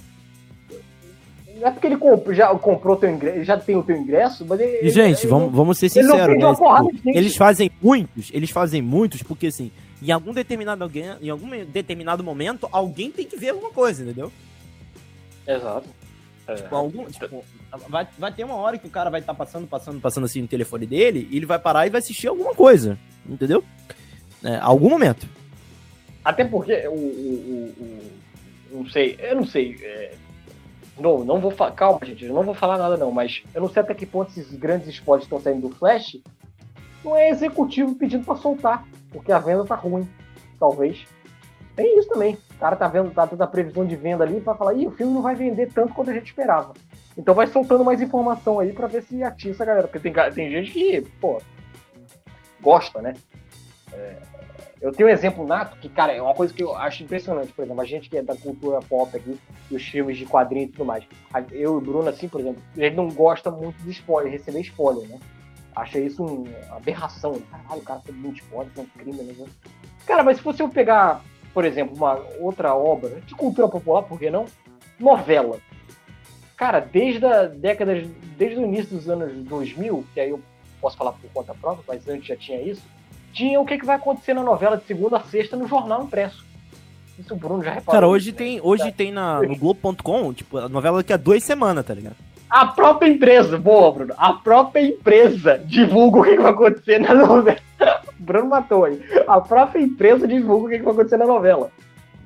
[1.55, 4.59] Não é porque ele comp já comprou teu ingresso, já tem o teu ingresso, mas
[4.59, 6.53] ele, E, gente, ele, vamos, vamos ser sinceros, né?
[6.55, 10.89] Tipo, eles fazem muitos, eles fazem muitos, porque assim, em algum determinado
[11.21, 14.31] em algum determinado momento, alguém tem que ver alguma coisa, entendeu?
[15.47, 15.87] Exato.
[16.55, 17.43] Tipo, algum, tipo,
[17.89, 20.41] vai, vai ter uma hora que o cara vai estar tá passando, passando, passando assim
[20.41, 23.63] no telefone dele, e ele vai parar e vai assistir alguma coisa, entendeu?
[24.43, 25.27] É, algum momento.
[26.23, 27.73] Até porque o, o,
[28.71, 29.77] o, não sei, eu não sei.
[29.81, 30.15] É,
[30.99, 31.71] não, não vou falar.
[31.71, 34.29] Calma, gente, eu não vou falar nada não, mas eu não sei até que ponto
[34.31, 36.17] esses grandes spoilers estão saindo do Flash
[37.03, 40.07] não é executivo pedindo para soltar, porque a venda tá ruim,
[40.57, 41.05] talvez.
[41.75, 42.37] Tem isso também.
[42.51, 44.91] O cara tá vendo, tá tendo a previsão de venda ali para falar, ih, o
[44.91, 46.73] filme não vai vender tanto quanto a gente esperava.
[47.17, 49.87] Então vai soltando mais informação aí para ver se atiça a galera.
[49.87, 51.41] Porque tem, tem gente que, pô,
[52.61, 53.13] gosta, né?
[53.91, 54.17] É,
[54.83, 57.53] eu tenho um exemplo nato que, cara, é uma coisa que eu acho impressionante.
[57.53, 60.71] Por exemplo, a gente que é da cultura pop aqui, dos filmes de quadrinhos e
[60.73, 61.05] tudo mais.
[61.51, 64.59] Eu e o Bruno, assim, por exemplo, a gente não gosta muito de spoiler, receber
[64.59, 65.19] spoiler, né?
[65.75, 67.41] Acha isso uma aberração.
[67.49, 69.45] Caralho, o cara tem muito spoiler, é um crime, né?
[70.05, 71.21] Cara, mas se você pegar,
[71.53, 74.45] por exemplo, uma outra obra de cultura popular, por que não?
[74.99, 75.57] Novela.
[76.57, 78.03] Cara, desde a década,
[78.37, 80.41] desde o início dos anos 2000, que aí eu
[80.81, 82.81] posso falar por conta própria, mas antes já tinha isso,
[83.31, 86.45] tinha o que, que vai acontecer na novela de segunda a sexta no jornal impresso.
[87.17, 87.93] Isso o Bruno já reparou.
[87.93, 91.85] Cara, hoje tem, hoje tem na, no Globo.com, tipo, a novela daqui a duas semanas,
[91.85, 92.15] tá ligado?
[92.49, 94.13] A própria empresa, boa, Bruno.
[94.17, 97.57] A própria empresa divulga o que, que vai acontecer na novela.
[98.23, 99.01] Bruno matou aí.
[99.27, 101.71] A própria empresa divulga o que, que vai acontecer na novela.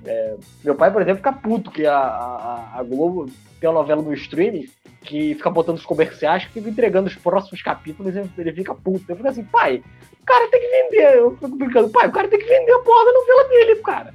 [0.05, 3.29] É, meu pai, por exemplo, fica puto que a, a, a Globo
[3.59, 4.69] tem uma novela no streaming
[5.01, 9.03] que fica botando os comerciais, que fica entregando os próximos capítulos e ele fica puto.
[9.07, 9.83] Eu fico assim, pai,
[10.21, 11.17] o cara tem que vender.
[11.17, 14.13] Eu fico brincando, pai, o cara tem que vender a porra da novela dele, cara.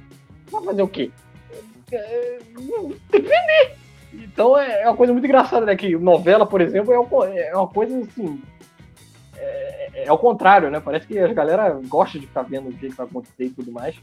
[0.51, 1.11] Vai fazer o quê?
[1.91, 2.39] É,
[3.09, 3.75] tem que vender.
[4.13, 5.75] Então é, é uma coisa muito engraçada, né?
[5.75, 8.41] Que novela, por exemplo, é uma coisa assim.
[9.43, 10.79] É, é, ao contrário, né?
[10.79, 13.95] Parece que a galera gosta de ficar vendo o que vai acontecer e tudo mais.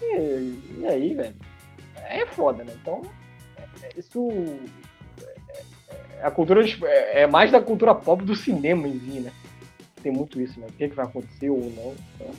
[0.00, 1.34] E, e aí, velho?
[1.96, 2.72] É foda, né?
[2.80, 3.02] Então,
[3.96, 4.28] isso
[6.22, 9.32] a cultura é, é mais da cultura pop do cinema em si, né?
[10.02, 10.66] Tem muito isso, né?
[10.68, 11.94] O que, é que vai acontecer ou não.
[12.14, 12.30] Então,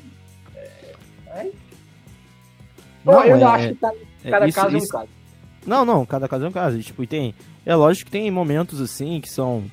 [0.56, 0.96] é,
[1.28, 1.52] é...
[3.06, 5.10] Não, eu é, acho que cada, é, cada isso, caso é um caso.
[5.66, 6.82] Não, não, cada caso é um caso.
[6.82, 7.36] Tipo, tem.
[7.66, 9.66] É lógico que tem momentos assim que são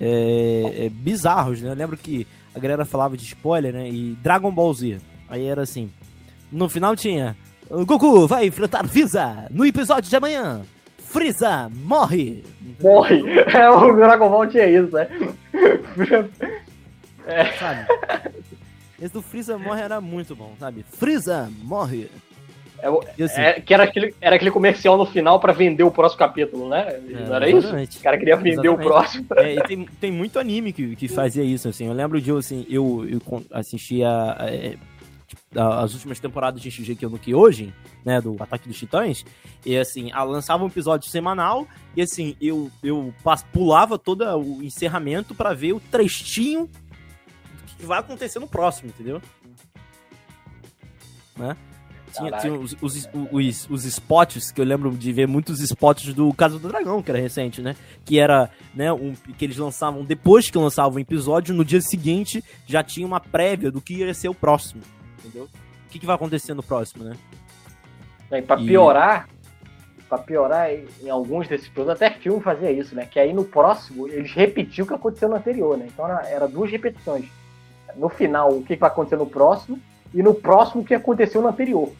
[0.00, 1.70] é, é, bizarros, né?
[1.70, 3.88] Eu lembro que a galera falava de spoiler, né?
[3.88, 4.98] E Dragon Ball Z.
[5.28, 5.90] Aí era assim.
[6.50, 7.36] No final tinha.
[7.86, 10.62] Goku vai enfrentar Visa no episódio de amanhã.
[10.98, 12.44] Freeza morre!
[12.80, 13.22] Morre!
[13.52, 15.08] É, o Dragon Ball tinha isso, né?
[17.26, 17.52] É.
[17.58, 17.86] Sabe?
[19.00, 20.84] Esse do Freeza morre era muito bom, sabe?
[20.90, 22.10] Freeza morre!
[22.82, 26.18] É, assim, é, que era aquele, era aquele comercial no final para vender o próximo
[26.18, 26.88] capítulo, né?
[26.88, 27.90] É, Não era exatamente.
[27.90, 28.00] isso?
[28.00, 28.80] O cara queria vender exatamente.
[28.80, 29.26] o próximo.
[29.36, 31.86] É, e tem, tem muito anime que, que fazia isso, assim.
[31.86, 33.20] Eu lembro de assim, eu, eu
[33.52, 34.08] assistia
[34.40, 34.74] é,
[35.54, 37.72] as últimas temporadas de Shingeki no Kyojin,
[38.04, 39.24] né, do Ataque dos Titãs,
[39.64, 41.66] e assim, lançava um episódio semanal,
[41.96, 43.12] e assim, eu, eu
[43.52, 49.20] pulava todo o encerramento para ver o trechinho do que vai acontecer no próximo, entendeu?
[51.36, 51.56] Né?
[52.12, 56.32] Tinha, tinha os, os, os, os, spots, que eu lembro de ver muitos spots do
[56.34, 57.76] Caso do Dragão, que era recente, né?
[58.04, 62.42] Que era, né, um, que eles lançavam, depois que lançavam o episódio, no dia seguinte
[62.66, 64.82] já tinha uma prévia do que ia ser o próximo
[65.20, 65.44] entendeu?
[65.44, 67.16] O que, que vai acontecer no próximo, né?
[68.32, 69.28] E pra piorar,
[69.98, 70.02] e...
[70.02, 73.06] pra piorar, em alguns desses produtos, até filme fazia isso, né?
[73.06, 75.86] Que aí no próximo eles repetiam o que aconteceu no anterior, né?
[75.92, 77.26] Então era, era duas repetições.
[77.96, 79.80] No final, o que vai acontecer no próximo,
[80.12, 81.92] e no próximo que aconteceu no anterior.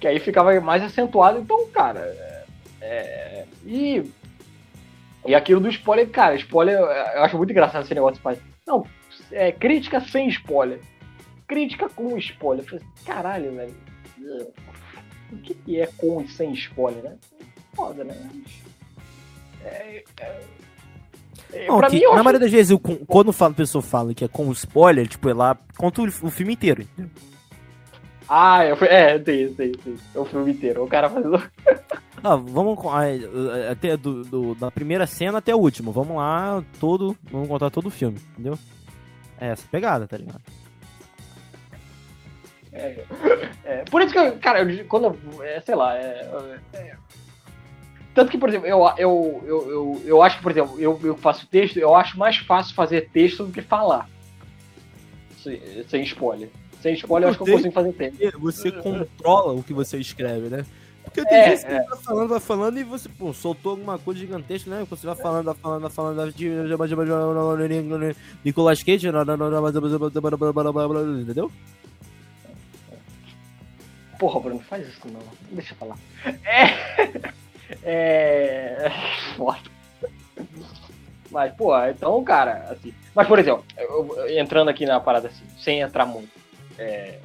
[0.00, 1.38] que aí ficava mais acentuado.
[1.38, 2.44] Então, cara, é,
[2.80, 4.10] é, e
[5.26, 8.38] e aquilo do spoiler, cara, spoiler, eu acho muito engraçado esse negócio, pai.
[8.66, 8.86] Não,
[9.30, 10.80] é crítica sem spoiler.
[11.46, 12.64] Crítica com spoiler.
[12.64, 13.74] Falei, caralho, velho.
[15.32, 17.16] O que, que é com e sem spoiler, né?
[17.74, 18.14] Foda, né?
[19.62, 20.40] É, é,
[21.52, 22.24] é, Não, que, mim, na acho...
[22.24, 25.56] maioria das vezes, eu, quando a pessoa fala que é com spoiler, tipo, é lá,
[25.76, 26.86] conta o, o filme inteiro.
[28.28, 29.96] Ah, é, é tem, tem, tem.
[30.14, 30.84] É o filme inteiro.
[30.84, 31.26] O cara faz.
[32.22, 32.78] Ah, vamos
[33.68, 35.90] até do, do, da primeira cena até o último.
[35.90, 37.16] Vamos lá, todo.
[37.30, 38.56] Vamos contar todo o filme, entendeu?
[39.40, 40.42] É essa pegada, tá ligado?
[42.72, 43.04] É,
[43.64, 46.30] é, por isso que, cara, eu, quando eu, é, sei lá, é,
[46.72, 46.96] é,
[48.14, 51.16] tanto que, por exemplo, eu, eu, eu, eu, eu acho que, por exemplo, eu, eu
[51.16, 54.08] faço texto, eu acho mais fácil fazer texto do que falar.
[55.42, 56.50] Sem, sem spoiler.
[56.82, 58.40] Sem spoiler, eu acho que eu consigo fazer texto.
[58.40, 60.64] Você controla o que você escreve, né?
[61.04, 61.82] Porque tem é, vezes que é.
[61.82, 64.86] vai falando, vai falando e você, pô, soltou alguma coisa gigantesca, né?
[64.88, 66.48] Você vai falando, vai falando, vai falando de
[68.44, 71.50] Nicolas Cage, entendeu?
[74.18, 75.20] Porra, Bruno, faz isso não.
[75.50, 75.96] Deixa eu falar.
[76.44, 77.32] É.
[77.82, 78.90] É.
[79.36, 79.58] Foda.
[81.30, 82.92] Mas, pô, então, cara, assim.
[83.14, 86.30] Mas, por exemplo, eu, entrando aqui na parada assim, sem entrar muito.
[86.78, 87.18] É,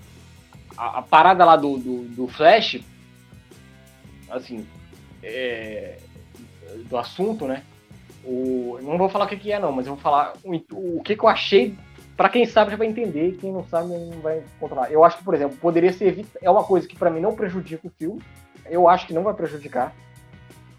[0.78, 2.82] a, a, parada lá do, do, do Flash
[4.30, 4.68] assim,
[5.24, 5.98] é,
[6.90, 7.64] do assunto, né?
[8.24, 11.02] O, não vou falar o que, que é, não, mas eu vou falar o, o
[11.04, 11.76] que, que eu achei.
[12.18, 14.90] Pra quem sabe já vai entender, quem não sabe não vai controlar.
[14.90, 16.26] Eu acho que, por exemplo, poderia ser.
[16.42, 18.22] É uma coisa que para mim não prejudica o filme.
[18.66, 19.94] Eu acho que não vai prejudicar.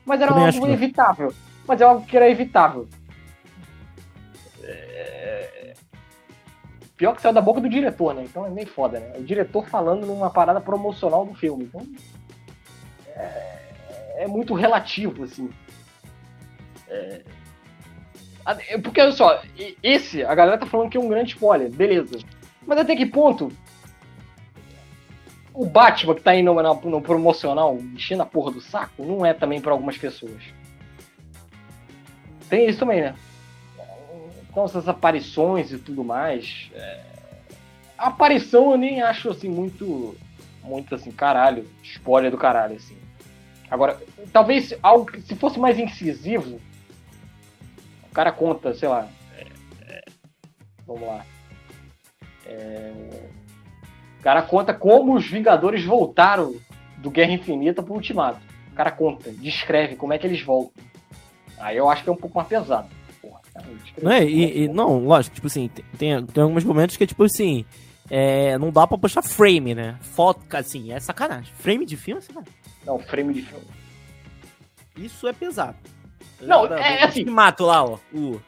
[0.07, 1.35] Mas era Também algo evitável.
[1.67, 2.89] Mas é algo que era evitável.
[4.63, 5.75] É...
[6.97, 8.23] Pior que saiu da boca do diretor, né?
[8.23, 9.15] Então é meio foda, né?
[9.19, 11.65] O diretor falando numa parada promocional do filme.
[11.65, 11.85] Então.
[13.09, 15.51] É, é muito relativo, assim.
[16.89, 17.23] É...
[18.81, 19.43] Porque, olha só,
[19.83, 22.19] esse, a galera tá falando que é um grande spoiler, beleza.
[22.65, 23.51] Mas até que ponto
[25.57, 29.33] o Batman que tá indo no, no promocional enchendo a porra do saco não é
[29.33, 30.43] também para algumas pessoas.
[32.51, 33.15] Tem isso também, né?
[34.51, 36.71] Então essas aparições e tudo mais.
[36.75, 37.01] É...
[37.97, 40.15] A aparição eu nem acho assim muito.
[40.63, 42.99] Muito assim, caralho, spoiler do caralho, assim.
[43.71, 44.01] Agora,
[44.33, 46.61] talvez algo se fosse mais incisivo,
[48.11, 49.09] o cara conta, sei lá.
[49.37, 49.47] É,
[49.89, 50.05] é,
[50.85, 51.25] vamos lá.
[52.45, 52.93] É,
[54.27, 56.57] cara conta como os Vingadores voltaram
[56.99, 58.41] do Guerra Infinita pro Ultimato.
[58.73, 60.83] O cara conta, descreve como é que eles voltam.
[61.57, 62.89] Aí eu acho que é um pouco mais pesado.
[63.23, 63.67] Porra, cara,
[64.03, 67.23] não, é, e, e, não, lógico, tipo assim, tem, tem alguns momentos que é tipo
[67.23, 67.65] assim.
[68.11, 69.97] É, não dá pra puxar frame, né?
[70.01, 71.53] Foto, assim, é sacanagem.
[71.61, 72.53] Frame de filme é sacanagem.
[72.85, 73.65] Não, frame de filme.
[74.97, 75.77] Isso é pesado.
[76.41, 77.25] Não, é, é assim.
[77.25, 77.99] Mato lá, ó.
[78.13, 78.41] O.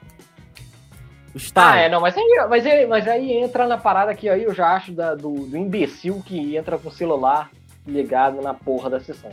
[1.38, 4.42] O Ah, é, não, mas aí, mas, aí, mas aí entra na parada que aí
[4.42, 7.50] eu já acho da, do, do imbecil que entra com o celular
[7.86, 9.30] ligado na porra da sessão.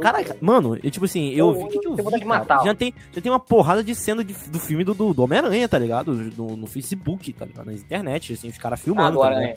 [0.00, 1.68] Caraca, mano, eu, tipo assim, eu, vi.
[1.68, 4.34] que, que eu vi, de matar, já, tem, já tem uma porrada de cena de,
[4.48, 6.12] do filme do, do, Homem-Aranha, tá ligado?
[6.36, 7.66] No, no, Facebook, tá ligado?
[7.66, 9.22] Na internet, assim, os caras filmando.
[9.22, 9.54] Ah, tá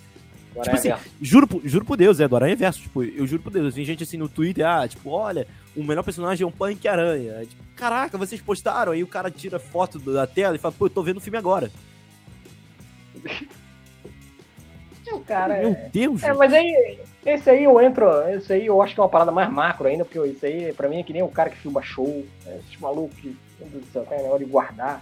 [0.64, 2.82] Tipo assim, juro, juro por Deus, é do Aranha Verso.
[2.82, 6.04] Tipo, eu juro por Deus, tem gente assim no Twitter, ah, tipo, olha, o melhor
[6.04, 7.46] personagem é um Punk Aranha.
[7.46, 10.90] Tipo, caraca, vocês postaram, aí o cara tira foto da tela e fala, pô, eu
[10.90, 11.72] tô vendo o filme agora.
[15.14, 15.62] O cara.
[15.62, 16.24] Meu Deus!
[16.24, 19.32] É, mas aí, esse aí eu entro, esse aí eu acho que é uma parada
[19.32, 21.82] mais macro ainda, porque esse aí, pra mim, é que nem o cara que filma
[21.82, 22.60] show, né?
[22.60, 25.02] esse maluco que, meu Deus do céu, tem negócio de guardar.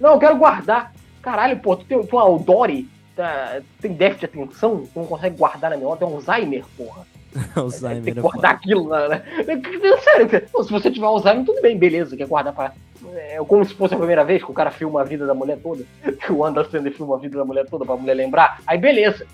[0.00, 0.92] Não, eu quero guardar.
[1.22, 5.06] Caralho, pô, tu tem, tu é o Dory, tá, tem déficit de atenção, tu não
[5.06, 7.06] consegue guardar na memória, tem Alzheimer, porra.
[7.54, 8.04] Alzheimer.
[8.04, 9.22] Tem que é guardar aquilo, né?
[10.02, 12.72] Sério, se você tiver Alzheimer, tudo bem, beleza, quer guardar para.
[13.14, 15.58] É como se fosse a primeira vez que o cara filma a vida da mulher
[15.58, 19.26] toda, que o Anderson filma a vida da mulher toda pra mulher lembrar, aí beleza.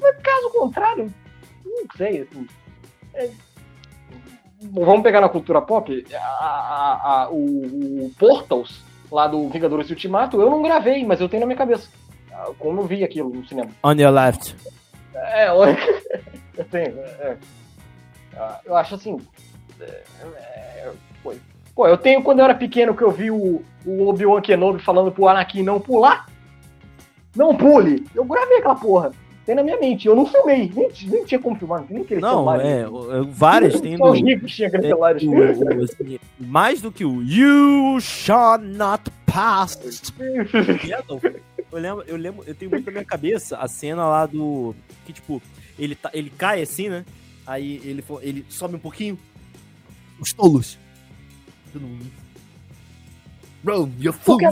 [0.00, 1.12] Mas caso contrário,
[1.64, 2.46] não sei, assim.
[3.14, 3.30] É...
[4.72, 10.40] Vamos pegar na cultura pop, a, a, a, o, o Portals, lá do Vingadores Ultimato,
[10.40, 11.88] eu não gravei, mas eu tenho na minha cabeça.
[12.58, 13.70] Como eu vi aquilo no cinema.
[13.82, 14.56] On your left.
[15.14, 16.98] É, eu tenho.
[16.98, 17.36] É,
[18.36, 18.60] é.
[18.64, 19.20] eu acho assim.
[19.80, 20.92] É, é,
[21.74, 25.10] pô, eu tenho quando eu era pequeno que eu vi o, o Obi-Wan Kenobi falando
[25.10, 26.26] pro Anakin não pular.
[27.34, 28.06] Não pule!
[28.14, 29.10] Eu gravei aquela porra.
[29.44, 30.08] Tem na minha mente.
[30.08, 30.72] Eu não filmei.
[30.74, 31.84] Nem, nem tinha como filmar.
[31.90, 32.60] Nem aquele não, celular.
[32.64, 32.86] É,
[33.28, 33.96] várias tem.
[33.96, 35.22] Só os ricos tinham aqueles celulares.
[35.22, 39.76] Assim, mais do que o You shall not pass.
[41.74, 44.74] eu lembro, eu lembro, eu tenho muito na minha cabeça a cena lá do.
[45.04, 45.42] Que tipo,
[45.78, 47.04] ele, tá, ele cai assim, né?
[47.46, 49.18] Aí ele, ele sobe um pouquinho.
[50.20, 50.78] Os tolos.
[53.62, 54.16] Bro, you're.
[54.24, 54.46] Porque,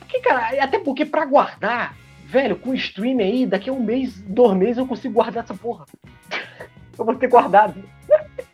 [0.00, 4.20] porque, cara, até porque pra guardar, velho, com o stream aí, daqui a um mês,
[4.22, 5.86] dois meses eu consigo guardar essa porra.
[6.98, 7.80] eu vou ter guardado.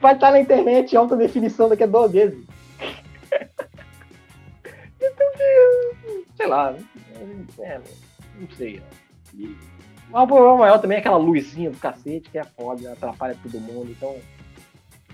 [0.00, 2.47] Vai estar na internet alta definição daqui a dois meses.
[6.48, 6.74] Lá.
[7.58, 7.80] É,
[8.38, 8.82] não sei.
[10.10, 13.60] Mas o problema maior também é aquela luzinha do cacete, que é foda, atrapalha todo
[13.60, 13.90] mundo.
[13.90, 14.16] Então.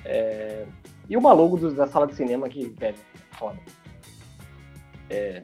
[0.05, 0.65] É...
[1.09, 2.97] E o maluco do, da sala de cinema que, velho,
[3.33, 3.59] foda.
[5.11, 5.43] É...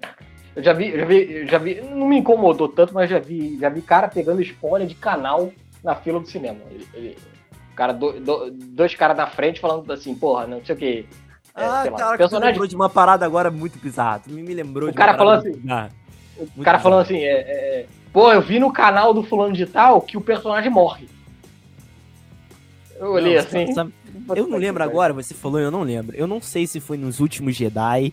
[0.55, 3.69] Eu já vi, já vi, já vi, não me incomodou tanto, mas já vi, já
[3.69, 6.59] vi cara pegando spoiler de canal na fila do cinema.
[6.71, 7.19] Ele, ele,
[7.77, 11.09] cara, do, do, dois caras na frente falando assim, porra, não sei o que.
[11.55, 12.41] É, ah, cara, personagem...
[12.41, 14.21] me lembrou de uma parada agora muito bizarra.
[14.21, 15.63] Tu me, me lembrou o de cara falando assim,
[16.57, 20.01] o cara falando assim, é, é, pô, eu vi no canal do fulano de tal
[20.01, 21.09] que o personagem morre.
[22.99, 23.73] Eu olhei não, assim.
[23.73, 23.93] Sabe,
[24.37, 26.17] eu não lembro agora, você falou, eu não lembro.
[26.17, 28.13] Eu não sei se foi nos últimos Jedi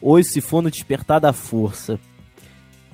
[0.00, 1.98] ou se for no Despertar da Força.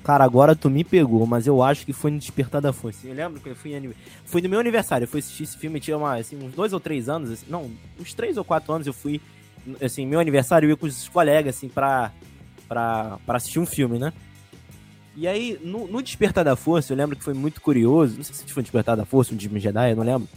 [0.03, 3.07] Cara, agora tu me pegou, mas eu acho que foi no Despertar da Força.
[3.07, 3.93] Eu lembro que eu fui
[4.25, 6.79] Foi no meu aniversário, eu fui assistir esse filme, tinha uma, assim, uns dois ou
[6.79, 9.21] três anos, assim, não, uns três ou quatro anos eu fui,
[9.81, 12.11] assim, meu aniversário eu ia com os colegas, assim, pra,
[12.67, 14.13] pra, pra assistir um filme, né?
[15.15, 18.15] E aí, no, no, Despertar da Força, eu lembro que foi muito curioso.
[18.15, 20.29] Não sei se foi Despertar da Força, um Jimmy Jedi, eu não lembro.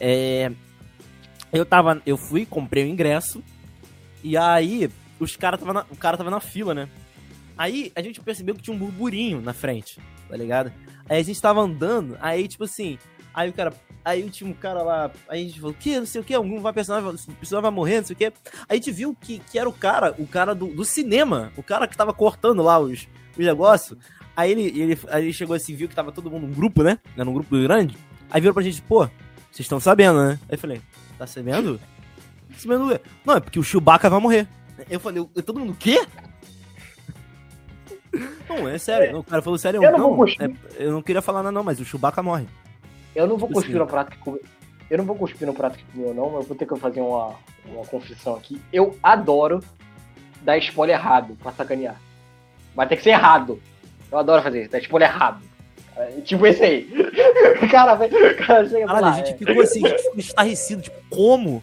[0.00, 0.50] É,
[1.52, 2.00] Eu tava.
[2.04, 3.42] Eu fui, comprei o ingresso.
[4.22, 6.88] E aí, os cara tava na, o cara tava na fila, né?
[7.56, 10.72] Aí a gente percebeu que tinha um burburinho na frente, tá ligado?
[11.08, 12.98] Aí a gente tava andando, aí tipo assim,
[13.34, 13.72] aí o cara.
[14.02, 16.58] Aí tinha um cara lá, aí a gente falou, que, não sei o que, algum
[16.60, 18.24] vai personagem, o personagem vai morrer, não sei o que.
[18.24, 18.32] Aí
[18.70, 21.86] a gente viu que, que era o cara, o cara do, do cinema, o cara
[21.86, 23.06] que tava cortando lá os,
[23.38, 23.98] os negócios.
[24.34, 26.98] Aí ele, ele, aí ele chegou assim, viu que tava todo mundo num grupo, né?
[27.14, 27.94] Num grupo grande.
[28.30, 29.00] Aí virou pra gente, pô,
[29.50, 30.38] vocês estão sabendo, né?
[30.48, 30.80] Aí eu falei,
[31.18, 31.78] tá sabendo?
[32.56, 32.98] Sabendo?
[33.22, 34.48] Não, é porque o Chewbacca vai morrer.
[34.88, 36.06] Eu falei, todo mundo, o quê?
[38.48, 39.12] Não, é sério.
[39.12, 39.84] Não, o cara falou sério.
[39.84, 42.46] Eu não, não é- eu não queria falar nada, não, mas o Chewbacca morre.
[43.14, 43.78] Eu não vou Tipo cuspir assim.
[43.80, 44.42] no prato que comeu.
[44.88, 47.00] Eu não vou cuspir no prato que comeu, não, mas eu vou ter que fazer
[47.00, 47.34] uma,
[47.66, 48.60] uma confissão aqui.
[48.72, 49.62] Eu adoro
[50.42, 52.00] dar spoiler errado pra sacanear.
[52.74, 53.60] Mas tem que ser errado.
[54.10, 55.42] Eu adoro fazer isso, dar spoiler errado.
[55.96, 56.90] É, Tipo esse aí.
[57.70, 59.36] Cara, vai- o cara chega Caralho, lá, a gente é.
[59.36, 61.62] ficou assim, a gente ficou estarrecido, tipo, como?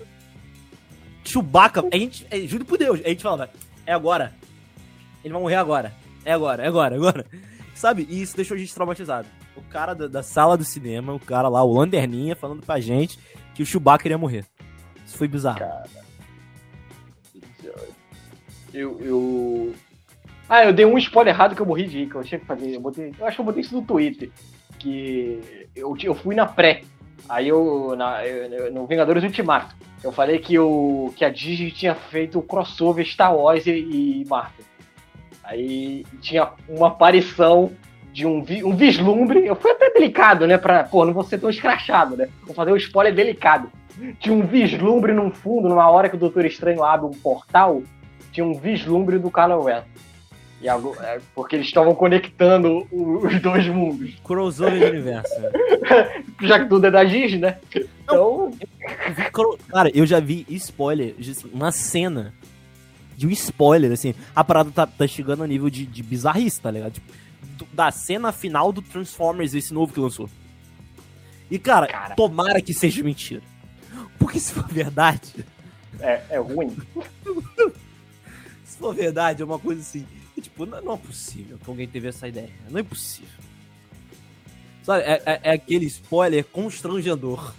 [1.24, 3.50] Chewbacca, a gente, é, juro por Deus, a gente falava,
[3.86, 4.34] é agora.
[5.24, 5.94] Ele vai morrer agora.
[6.24, 7.26] É agora, é agora, é agora.
[7.76, 8.08] Sabe?
[8.10, 9.28] E isso deixou a gente traumatizado.
[9.58, 13.20] O cara da, da sala do cinema, o cara lá, o Lanterninha, falando pra gente
[13.54, 14.46] que o Chewbacca iria morrer.
[15.06, 15.60] Isso foi bizarro.
[18.74, 19.74] Eu, eu.
[20.50, 22.46] Ah, eu dei um spoiler errado que eu morri de rir, que eu tinha que
[22.46, 22.76] fazer.
[22.76, 23.14] Eu, botei...
[23.18, 24.30] eu acho que eu botei isso no Twitter.
[24.80, 26.84] Que eu, eu fui na pré.
[27.28, 29.76] Aí eu, na, eu- no Vingadores Ultimato.
[30.04, 34.26] Eu falei que, o, que a Disney tinha feito o crossover Star Wars e, e
[34.30, 34.66] Marvel.
[35.44, 37.72] Aí tinha uma aparição
[38.18, 39.46] de um, vi- um vislumbre.
[39.46, 40.58] Eu fui até delicado, né?
[40.58, 42.28] Pra, pô, não vou ser tão escrachado, né?
[42.48, 43.70] Vou fazer um spoiler delicado.
[44.20, 47.84] Tinha um vislumbre no fundo, numa hora que o Doutor Estranho abre um portal,
[48.32, 49.84] tinha um vislumbre do Ren.
[50.60, 54.16] E algo- é, porque eles estavam conectando o- os dois mundos.
[54.24, 55.40] Crossover de universo.
[55.40, 55.52] né?
[56.42, 57.58] Já que tudo é da Disney, né?
[58.04, 58.52] Então,
[59.06, 62.34] Eu vi Cara, eu já vi spoiler, assim, uma cena
[63.16, 64.16] de um spoiler, assim.
[64.36, 66.94] A parada tá, tá chegando a nível de, de bizarrice, tá ligado?
[66.94, 67.12] Tipo,
[67.74, 70.30] da cena final do Transformers, esse novo que lançou.
[71.50, 72.16] E, cara, Cara.
[72.16, 73.42] tomara que seja mentira.
[74.20, 75.34] Porque se for verdade,
[76.00, 76.76] é, é ruim.
[78.66, 80.06] se for verdade, é uma coisa assim.
[80.42, 82.50] tipo, não, não é possível que alguém teve essa ideia.
[82.70, 83.30] Não é possível.
[84.84, 87.54] Sabe, é, é- é aquele spoiler constrangedor,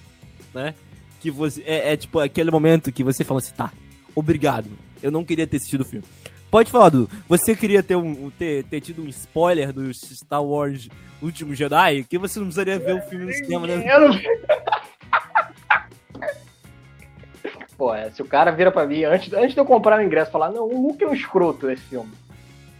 [0.54, 0.74] né?
[1.20, 1.62] Que você.
[1.62, 3.72] É, é, tipo aquele momento que você fala assim, tá,
[4.14, 4.68] obrigado.
[5.02, 6.04] Eu não queria ter assistido o filme.
[6.50, 7.10] Pode falar, Dudu.
[7.28, 10.88] Você queria ter, um, ter, ter tido um spoiler do Star Wars
[11.20, 12.04] Último Jedi?
[12.04, 13.84] Que você não precisaria ver o filme no cinema, né?
[13.86, 14.18] Eu não...
[17.76, 20.32] Pô, é, se o cara vira pra mim, antes, antes de eu comprar o ingresso,
[20.32, 22.12] falar, não, o Luke é um escroto nesse filme.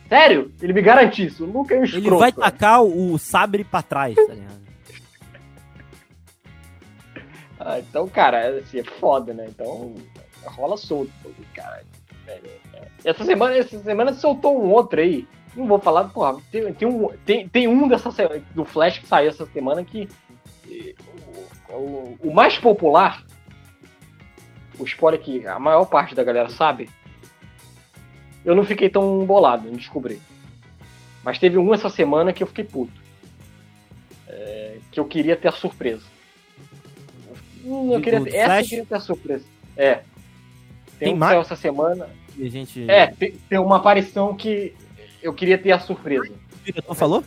[0.08, 0.50] Sério?
[0.60, 2.06] Ele me garante isso, o Luke é um escroto.
[2.06, 4.58] Ele vai tacar o, o sabre pra trás, tá ligado?
[7.60, 9.46] Ah, então, cara, assim, é foda, né?
[9.48, 9.94] Então,
[10.44, 11.12] rola solto,
[11.54, 11.84] cara.
[12.28, 12.88] É.
[13.04, 15.26] Essa semana, essa semana soltou um outro aí.
[15.56, 18.10] Não vou falar, porra, tem, tem um, tem, tem um dessa
[18.54, 20.08] do Flash que saiu essa semana que
[20.70, 20.94] eh,
[21.70, 23.24] o, o- o mais popular,
[24.78, 26.88] o spoiler que a maior parte da galera sabe,
[28.44, 30.20] eu não fiquei tão bolado em descobrir.
[31.24, 32.92] Mas teve um essa semana que eu fiquei puto.
[34.28, 36.04] É, que eu queria ter a surpresa.
[37.64, 39.44] Hum, eu queria ter, essa eu queria ter a surpresa.
[39.76, 40.02] É.
[40.98, 41.38] Tem, Tem um mais?
[41.40, 42.08] essa semana.
[42.36, 42.90] E a gente.
[42.90, 44.74] É, tem, tem uma aparição que
[45.22, 46.28] eu queria ter a surpresa.
[46.30, 47.24] O diretor falou?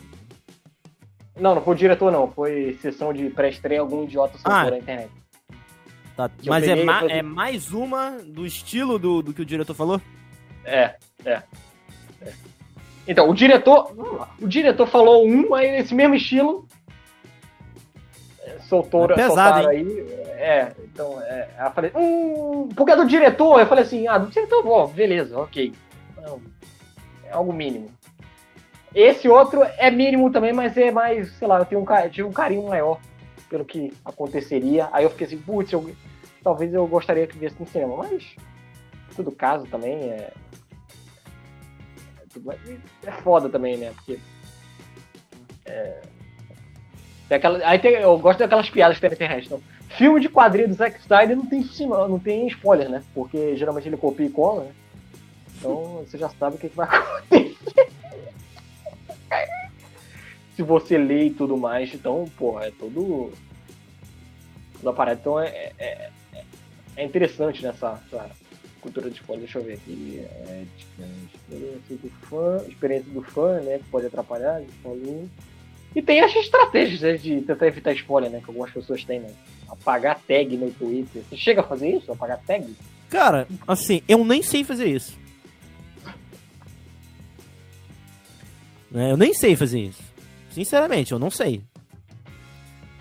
[1.38, 2.30] Não, não foi o diretor, não.
[2.30, 4.70] Foi sessão de pré-estreia, algum idiota soltou Ah.
[4.70, 5.10] na internet.
[6.16, 9.98] Tá, mas é, ma- é mais uma do estilo do, do que o diretor falou?
[10.64, 11.42] É, é.
[12.20, 12.32] é.
[13.08, 13.90] Então, o diretor.
[14.40, 16.68] O diretor falou um, aí nesse mesmo estilo.
[18.40, 19.28] é, Soltou, É pesado,
[19.62, 19.86] soltaram aí.
[20.42, 24.26] É, então, é, eu falei, hum, porque é do diretor, eu falei assim, ah, do
[24.26, 25.72] diretor, ó, beleza, ok.
[26.20, 26.42] Não,
[27.24, 27.88] é algo mínimo.
[28.92, 32.24] Esse outro é mínimo também, mas é mais, sei lá, eu tenho um, eu tive
[32.24, 32.98] um carinho maior
[33.48, 34.88] pelo que aconteceria.
[34.90, 35.70] Aí eu fiquei assim, putz,
[36.42, 38.34] talvez eu gostaria que viesse no cinema, mas
[39.14, 40.32] tudo caso também é.
[42.46, 42.58] é
[43.06, 43.92] É foda também, né?
[43.94, 44.18] Porque.
[45.64, 46.00] É,
[47.28, 49.46] tem aquela, aí tem, eu gosto daquelas piadas que tem na internet.
[49.46, 49.62] Então,
[49.96, 53.02] filme de quadrinho do Zack Snyder não tem, cima- não tem spoiler, né?
[53.14, 54.72] Porque geralmente ele copia e cola, né?
[55.58, 57.88] Então você já sabe o que, que vai acontecer.
[60.56, 63.32] Se você lê e tudo mais, então, porra, é todo.
[64.74, 65.20] Tudo aparece.
[65.20, 66.10] Então é, é, é-
[66.96, 68.30] é interessante nessa essa
[68.82, 69.44] cultura de spoiler.
[69.44, 70.22] Deixa eu ver aqui.
[70.46, 73.78] Ética, experiência do fã, experiência do fã, né?
[73.78, 75.28] Que pode atrapalhar, a gente falou.
[75.94, 78.40] E tem as estratégias né, de tentar evitar spoiler, né?
[78.40, 79.30] Que algumas pessoas têm, né?
[79.68, 81.22] Apagar tag no Twitter.
[81.28, 82.10] Você chega a fazer isso?
[82.10, 82.74] Apagar tag?
[83.10, 85.20] Cara, assim, eu nem sei fazer isso.
[88.90, 90.02] Né, Eu nem sei fazer isso.
[90.50, 91.62] Sinceramente, eu não sei.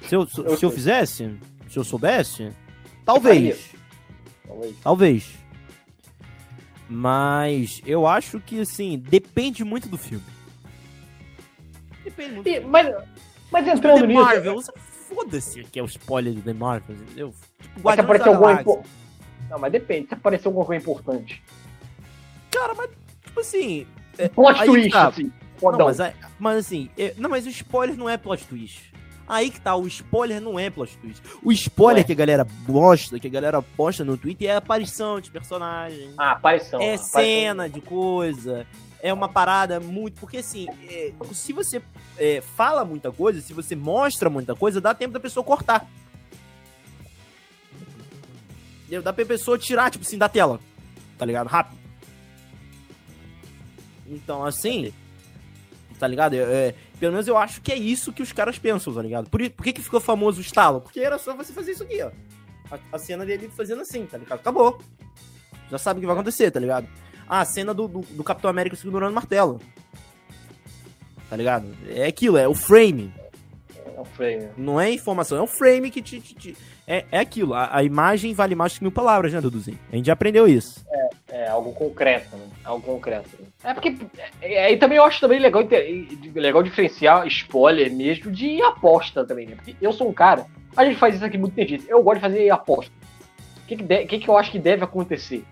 [0.07, 1.37] Se eu, se Eu se eu fizesse,
[1.69, 2.49] se eu soubesse,
[3.05, 3.69] talvez.
[4.47, 4.75] Talvez.
[4.81, 5.29] Talvez.
[6.89, 10.25] Mas eu acho que, assim, depende muito do filme.
[12.03, 12.47] Depende muito.
[12.47, 12.87] E- Mas,
[13.51, 14.21] mas The entrando nisso.
[14.21, 14.61] Marvel,
[15.09, 17.33] foda-se que é o spoiler do The Marvel, entendeu?
[17.61, 18.83] Tipo, Se Guardiões aparecer alguma impo...
[19.49, 20.07] Não, mas depende.
[20.07, 21.43] Se aparecer alguma coisa importante.
[22.51, 22.89] Cara, mas,
[23.23, 23.87] tipo assim...
[24.17, 25.07] é, Plot aí twist, tá.
[25.07, 25.31] assim.
[25.61, 28.91] Não, mas, é- mas assim, é- não, mas o spoiler não é plot twist.
[29.27, 31.21] Aí que tá, o spoiler não é plot twist.
[31.43, 32.03] O spoiler Ué.
[32.05, 36.13] que a galera gosta, que a galera posta no Twitter é a aparição de personagem.
[36.17, 36.81] Ah, aparição.
[36.81, 37.21] é aparição.
[37.21, 38.65] cena de coisa.
[39.01, 40.19] É uma parada muito.
[40.19, 41.81] Porque assim, é, se você
[42.17, 45.87] é, fala muita coisa, se você mostra muita coisa, dá tempo da pessoa cortar.
[49.03, 50.59] Dá pra pessoa tirar, tipo assim, da tela.
[51.17, 51.47] Tá ligado?
[51.47, 51.79] Rápido.
[54.07, 54.93] Então, assim.
[55.97, 56.33] Tá ligado?
[56.33, 59.29] É, é, pelo menos eu acho que é isso que os caras pensam, tá ligado?
[59.29, 60.81] Por, por que, que ficou famoso o estalo?
[60.81, 62.11] Porque era só você fazer isso aqui, ó.
[62.69, 64.39] A, a cena dele fazendo assim, tá ligado?
[64.39, 64.81] Acabou.
[65.69, 66.87] Já sabe o que vai acontecer, tá ligado?
[67.27, 69.59] Ah, a cena do, do, do Capitão América segurando o martelo.
[71.29, 71.67] Tá ligado?
[71.89, 73.13] É aquilo, é o frame.
[73.95, 74.49] É um frame.
[74.57, 76.19] Não é informação, é o frame que te.
[76.19, 76.57] te- te-
[76.87, 77.53] é, é aquilo.
[77.53, 79.79] A, a imagem vale mais que mil palavras, né, Duduzinho?
[79.91, 80.83] A gente já aprendeu isso.
[81.29, 82.43] É, algo concreto, né?
[82.65, 83.29] Algo concreto.
[83.39, 83.47] né?
[83.63, 83.95] É porque.
[84.41, 85.63] é, Aí também eu acho também legal,
[86.35, 89.55] legal diferenciar spoiler mesmo de aposta também, né?
[89.55, 90.45] Porque eu sou um cara.
[90.75, 91.81] A gente faz isso aqui muito tempo.
[91.87, 92.91] Eu gosto de fazer aposta.
[93.63, 95.45] O que, que, de- que, que eu acho que deve acontecer?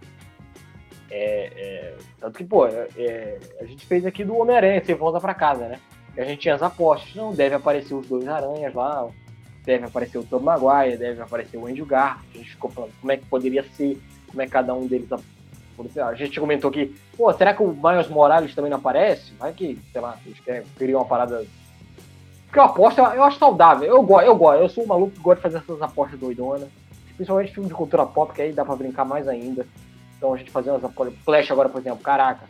[1.12, 5.20] É, é, tanto que, pô, é, é, a gente fez aqui do Homem-Aranha, você volta
[5.20, 5.80] pra casa, né?
[6.18, 7.16] A gente tinha as apostas.
[7.16, 9.07] Não, deve aparecer os dois aranhas lá,
[9.64, 12.30] deve aparecer o Tom Maguire, deve aparecer o Andrew Garfield.
[12.34, 13.97] A gente ficou falando como é que poderia ser,
[14.28, 15.10] como é que cada um deles
[16.03, 19.32] a gente comentou que, pô, será que o Miles Morales também não aparece?
[19.39, 21.45] Vai que, sei lá, eles querem, queriam uma parada.
[22.45, 23.88] Porque eu aposto, eu acho saudável.
[23.88, 26.68] Eu gosto, eu gosto, eu sou um maluco que gosta de fazer essas apostas doidonas.
[27.16, 29.66] Principalmente filme de cultura pop, que aí dá pra brincar mais ainda.
[30.20, 31.17] Então a gente fazer umas apostas.
[31.24, 32.45] Flash agora, por exemplo, caraca.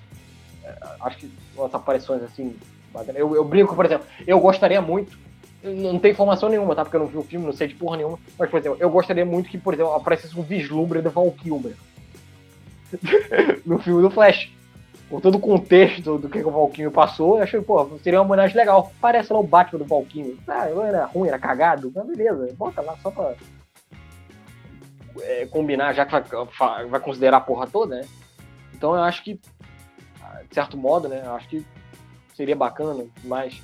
[0.66, 2.56] é, acho que umas aparições assim.
[3.14, 5.16] Eu, eu brinco, por exemplo, eu gostaria muito.
[5.64, 6.84] Não tem informação nenhuma, tá?
[6.84, 8.18] Porque eu não vi o filme, não sei de porra nenhuma.
[8.40, 11.76] Mas, por exemplo, eu gostaria muito que, por exemplo, aparecesse um vislumbre do Val Kilmer
[13.66, 14.52] no filme do Flash.
[15.10, 18.56] Com todo o contexto do que o Valkyrie passou, eu achei, pô, seria uma homenagem
[18.56, 18.92] legal.
[19.02, 20.40] Parece lá o Batman do Valkyrie.
[20.48, 21.92] Ah, eu era ruim, era cagado.
[21.94, 23.34] Mas beleza, bota lá só pra
[25.24, 28.08] é, combinar, já que vai, vai considerar a porra toda, né?
[28.74, 31.66] Então eu acho que, de certo modo, né, eu acho que
[32.36, 33.62] seria bacana, mas...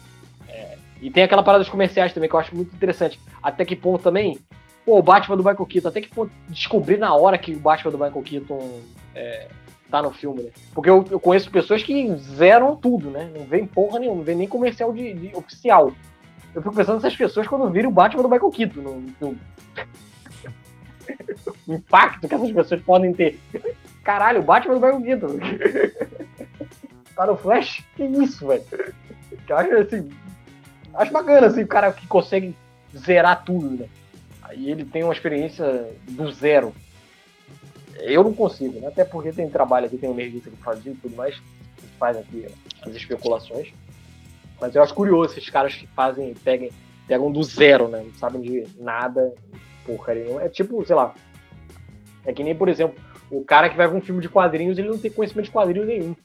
[0.49, 3.19] é, e tem aquela parada dos comerciais também, que eu acho muito interessante.
[3.41, 4.39] Até que ponto também,
[4.85, 7.91] pô, o Batman do Michael Keaton, até que ponto descobrir na hora que o Batman
[7.91, 8.81] do Michael Keaton
[9.13, 9.47] é,
[9.89, 10.51] tá no filme, né?
[10.73, 13.31] Porque eu, eu conheço pessoas que zeram tudo, né?
[13.35, 15.91] Não vem porra nenhuma, não vem nem comercial de, de oficial.
[16.53, 19.39] Eu fico pensando nessas pessoas quando viram o Batman do Michael Keaton no, filme.
[21.67, 23.39] impacto que essas pessoas podem ter.
[24.03, 25.39] Caralho, o Batman do Michael Keaton.
[27.15, 27.83] tá no Flash?
[27.95, 28.63] Que isso, velho?
[29.47, 30.11] Eu acho assim.
[30.93, 32.55] Acho bacana, assim, o cara que consegue
[32.95, 33.89] zerar tudo, né?
[34.41, 36.73] Aí ele tem uma experiência do zero.
[37.95, 38.87] Eu não consigo, né?
[38.87, 41.41] Até porque tem trabalho aqui, tem um energista que faz e tudo mais,
[41.99, 42.45] faz aqui
[42.81, 43.73] as especulações.
[44.59, 46.69] Mas eu acho curioso esses caras que fazem, pegam,
[47.07, 48.03] pegam do zero, né?
[48.05, 49.33] Não sabem de nada,
[49.87, 50.43] nenhuma.
[50.43, 51.13] É tipo, sei lá.
[52.25, 52.95] É que nem, por exemplo,
[53.29, 55.87] o cara que vai ver um filme de quadrinhos, ele não tem conhecimento de quadrinhos
[55.87, 56.15] nenhum.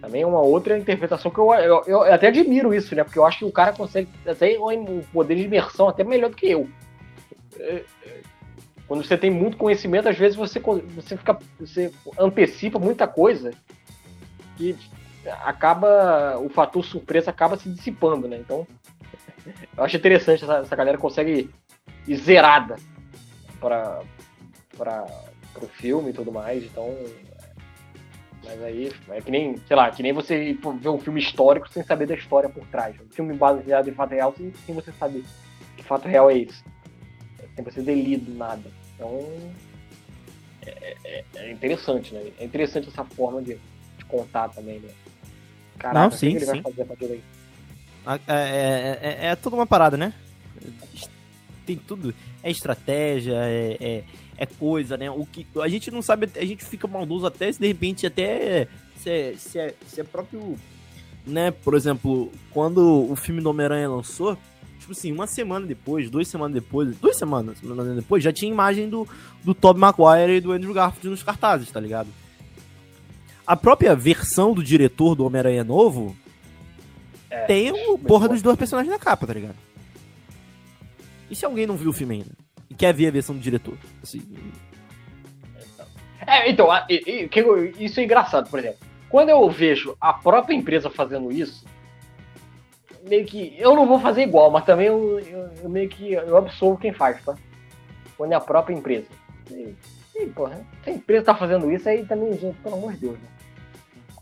[0.00, 3.04] Também é uma outra interpretação que eu, eu, eu até admiro isso, né?
[3.04, 6.36] Porque eu acho que o cara consegue até um poder de imersão até melhor do
[6.36, 6.68] que eu.
[7.58, 8.20] É, é,
[8.88, 11.38] quando você tem muito conhecimento, às vezes você, você fica.
[11.58, 13.52] Você antecipa muita coisa
[14.56, 14.74] que
[15.42, 16.38] acaba.
[16.38, 18.38] O fator surpresa acaba se dissipando, né?
[18.38, 18.66] Então.
[19.76, 21.50] Eu acho interessante essa, essa galera consegue
[22.06, 22.76] ir zerada
[23.60, 24.00] para
[24.76, 25.06] para
[25.62, 26.64] o filme e tudo mais.
[26.64, 26.94] Então.
[28.44, 31.68] Mas aí é que nem, sei lá, que nem você ir ver um filme histórico
[31.68, 32.96] sem saber da história por trás.
[33.00, 35.22] Um filme baseado em fato real sem, sem você saber
[35.76, 36.62] que fato real é esse.
[37.54, 38.62] Sem você ter lido nada.
[38.94, 39.52] Então.
[40.66, 42.30] É, é- é interessante, né?
[42.38, 43.58] É interessante essa forma de,
[43.98, 44.88] de contar também, né?
[45.78, 46.62] Caraca, Não, o que sim, ele vai sim.
[46.62, 47.22] fazer a partir daí?
[48.06, 50.12] A- É, é, é, é toda uma parada, né?
[51.70, 52.12] Tem tudo.
[52.42, 54.04] É estratégia, é, é,
[54.36, 55.08] é coisa, né?
[55.10, 58.66] O que, a gente não sabe, a gente fica maldoso até se de repente até
[58.96, 60.56] se é, se é, se é próprio
[61.26, 64.36] né, por exemplo, quando o filme do Homem-Aranha lançou,
[64.78, 67.58] tipo assim, uma semana depois, duas semanas depois, duas semanas
[67.94, 69.06] depois, já tinha imagem do,
[69.44, 72.08] do Tobey Maguire e do Andrew Garfield nos cartazes, tá ligado?
[73.46, 76.16] A própria versão do diretor do Homem-Aranha novo
[77.28, 79.56] é, tem o porra dos dois personagens na capa, tá ligado?
[81.30, 82.32] E se alguém não viu o filme ainda?
[82.68, 83.76] E quer ver a versão do diretor?
[84.02, 84.22] Assim...
[86.26, 86.68] É, então,
[87.78, 88.78] isso é engraçado, por exemplo.
[89.08, 91.64] Quando eu vejo a própria empresa fazendo isso,
[93.08, 93.54] meio que.
[93.58, 96.12] Eu não vou fazer igual, mas também eu, eu, eu meio que.
[96.12, 97.34] Eu absolvo quem faz, tá?
[98.16, 99.08] Quando é a própria empresa.
[99.50, 99.74] E,
[100.14, 103.18] e, porra, se a empresa tá fazendo isso, aí também, gente, pelo amor de Deus,
[103.18, 103.28] né?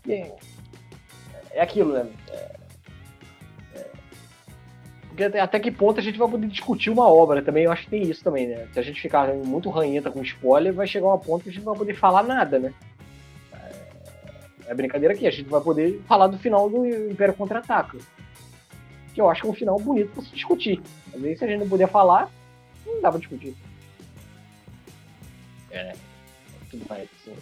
[0.07, 0.31] E,
[1.51, 2.09] é aquilo, né?
[2.29, 2.58] É,
[5.23, 8.03] até, que ponto a gente vai poder discutir uma obra também, eu acho que tem
[8.03, 8.67] isso também, né?
[8.73, 11.63] Se a gente ficar muito ranheta com spoiler, vai chegar um ponto que a gente
[11.63, 12.73] não vai poder falar nada, né?
[14.67, 17.97] É brincadeira aqui, a gente vai poder falar do final do Império Contra-Ataca.
[19.15, 20.79] Que eu acho que é um final bonito pra se discutir.
[21.11, 22.29] Às vezes, se a gente não puder falar,
[22.85, 23.55] não dá pra discutir.
[25.71, 25.95] É.
[26.69, 27.35] Tudo mais, assim.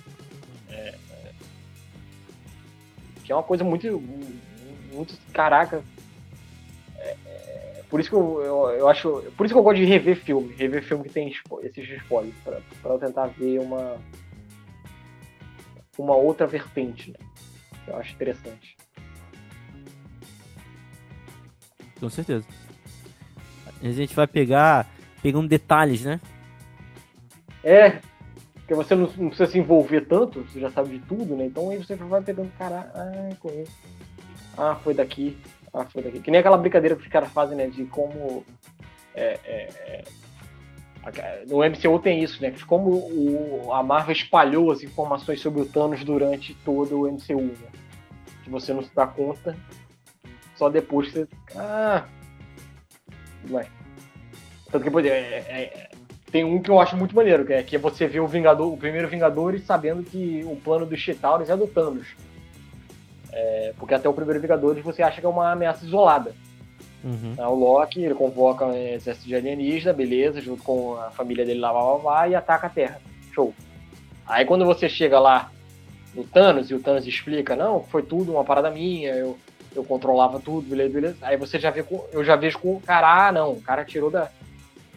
[0.69, 1.31] É, é,
[3.25, 4.01] que é uma coisa muito.
[4.93, 5.17] Muito.
[5.33, 5.83] Caraca.
[7.89, 9.23] Por isso que eu, eu, eu, acho.
[9.37, 10.53] Por isso que eu gosto de rever filme.
[10.55, 11.33] Rever filme que tem
[11.63, 12.35] esses spoilers.
[12.43, 13.97] Pra, pra eu tentar ver uma
[15.97, 17.17] uma outra vertente, né?
[17.87, 18.77] Eu acho interessante.
[21.99, 22.45] Com certeza.
[23.81, 24.87] A gente vai pegar
[25.21, 26.19] pegando detalhes, né?
[27.63, 27.99] É,
[28.53, 31.45] porque você não, não, precisa se envolver tanto, você já sabe de tudo, né?
[31.45, 33.71] Então aí você vai pegando, cara, ah, conheço.
[34.57, 35.37] Ah, foi daqui.
[35.81, 35.85] Ah.
[36.23, 37.67] Que nem aquela brincadeira que os caras fazem, né?
[37.67, 38.43] De como
[39.15, 40.03] é, é, é
[41.47, 42.53] no MCU tem isso, né?
[42.67, 47.69] Como o, a Marvel espalhou as informações sobre o Thanos durante todo o MCU, né?
[48.43, 49.55] Que você não se dá conta,
[50.55, 51.27] só depois você.
[51.55, 52.05] Ah!
[53.49, 53.67] Mas.
[54.69, 55.89] Tanto que, é, é, é,
[56.29, 58.77] tem um que eu acho muito maneiro, que é, que você ver o Vingador, o
[58.77, 62.07] primeiro Vingadores sabendo que o plano dos Chitauris é do Thanos.
[63.37, 66.33] É, porque até o primeiro Vingadores você acha que é uma ameaça isolada.
[67.03, 67.35] Uhum.
[67.37, 71.59] É, o Loki, ele convoca um exército de alienígena, beleza, junto com a família dele
[71.59, 72.99] lá, lá, lá, e ataca a Terra.
[73.31, 73.53] Show.
[74.25, 75.51] Aí quando você chega lá
[76.15, 79.37] no Thanos, e o Thanos explica, não, foi tudo uma parada minha, eu,
[79.75, 81.17] eu controlava tudo, beleza, beleza.
[81.21, 83.85] Aí você já vê com, eu já vejo com o cara, ah, não, o cara
[83.85, 84.31] tirou da.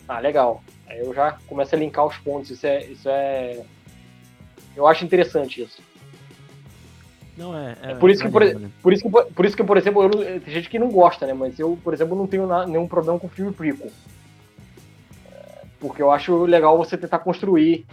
[0.09, 0.65] Ah, legal.
[0.89, 2.51] Aí eu já começo a linkar os pontos.
[2.51, 2.85] Isso é.
[2.85, 3.63] Isso é.
[4.75, 5.83] Eu acho interessante isso.
[7.41, 7.75] Não é.
[7.83, 8.43] É, é por, isso que, por,
[8.83, 11.33] por, isso que, por isso que, por exemplo, eu, tem gente que não gosta, né?
[11.33, 13.91] Mas eu, por exemplo, não tenho na, nenhum problema com filme prequel.
[15.33, 17.87] É, porque eu acho legal você tentar construir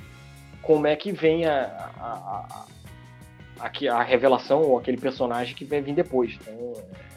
[0.62, 1.64] como é que vem a,
[1.98, 2.66] a,
[3.62, 6.38] a, a, a revelação ou aquele personagem que vai vir depois.
[6.41, 7.08] Então, é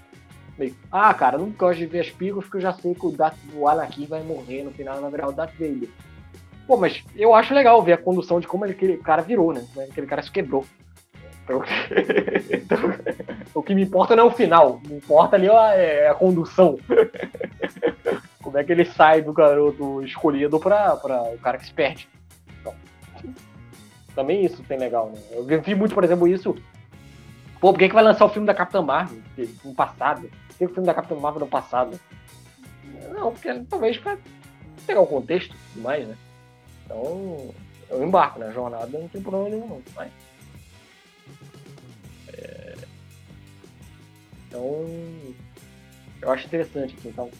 [0.56, 3.10] meio, ah, cara, não gosto de ver as pílulas porque eu já sei que o,
[3.10, 5.88] Darth, o Anakin vai morrer no final, vai virar o Darth Vader.
[6.64, 9.66] Pô, mas eu acho legal ver a condução de como aquele cara virou, né?
[9.90, 10.64] Aquele cara se quebrou.
[12.50, 12.78] Então,
[13.54, 16.78] o que me importa não é o final, me importa ali a, é a condução.
[18.42, 22.08] Como é que ele sai do garoto escolhido pra o cara que se perde.
[22.60, 22.74] Então,
[24.14, 25.20] também isso tem legal, né?
[25.30, 26.54] Eu vi muito, por exemplo, isso.
[27.60, 29.18] Pô, por que, que vai lançar o filme da Capitã Marvel
[29.64, 30.22] no passado?
[30.48, 32.00] Por que o filme da Capitã Marvel no passado?
[33.12, 34.16] Não, porque talvez pra
[34.86, 36.16] pegar o contexto e mais, né?
[36.84, 37.50] Então,
[37.90, 40.10] eu embarco na jornada, não tem problema nenhum, mas.
[44.50, 44.84] Então,
[46.20, 47.08] eu acho interessante aqui.
[47.08, 47.30] Então,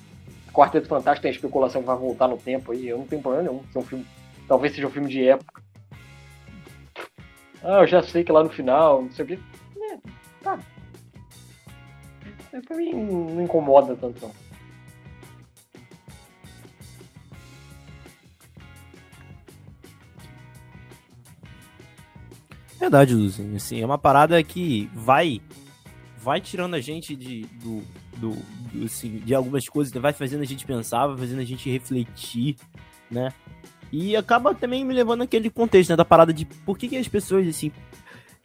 [0.53, 2.89] Quarteto Fantástico tem especulação que vai voltar no tempo aí.
[2.89, 3.65] Eu não tenho problema nenhum.
[3.75, 4.07] É um filme,
[4.47, 5.61] talvez seja um filme de época.
[7.63, 9.39] Ah, eu já sei que lá no final, não sei o quê.
[9.77, 9.99] É,
[10.43, 10.59] tá.
[12.53, 14.33] É, pra mim não incomoda tanto não.
[22.79, 23.57] Verdade, Luzinho.
[23.57, 25.41] Assim, é uma parada que vai
[26.23, 27.83] vai tirando a gente de, do,
[28.19, 28.37] do,
[28.73, 32.57] do assim, de algumas coisas, vai fazendo a gente pensar, vai fazendo a gente refletir,
[33.11, 33.33] né?
[33.91, 37.09] E acaba também me levando naquele contexto, né, da parada de por que, que as
[37.09, 37.73] pessoas, assim,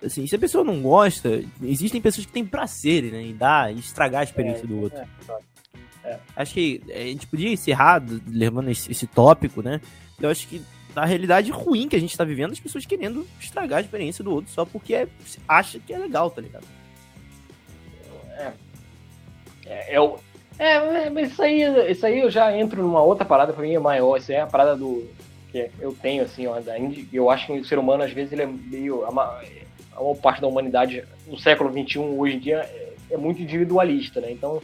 [0.04, 3.78] assim, se a pessoa não gosta, existem pessoas que têm prazer, né, em dar, em
[3.78, 5.00] estragar a experiência é, do outro.
[5.00, 6.20] É, é.
[6.36, 9.82] Acho que a gente podia encerrar levando esse, esse tópico, né?
[10.20, 10.62] Eu acho que
[10.96, 14.32] na realidade ruim que a gente tá vivendo, as pessoas querendo estragar a experiência do
[14.32, 15.08] outro só porque é,
[15.48, 16.66] acha que é legal, tá ligado?
[18.38, 18.52] É.
[19.66, 19.96] É,
[20.58, 23.74] é, é, mas isso aí, isso aí eu já entro numa outra parada pra mim
[23.74, 24.18] é maior.
[24.18, 25.08] Isso é a parada do.
[25.52, 26.56] que eu tenho, assim, ó,
[27.12, 29.06] eu acho que o ser humano, às vezes, ele é meio.
[29.06, 32.70] A maior parte da humanidade no século XXI, hoje em dia,
[33.10, 34.32] é muito individualista, né?
[34.32, 34.62] Então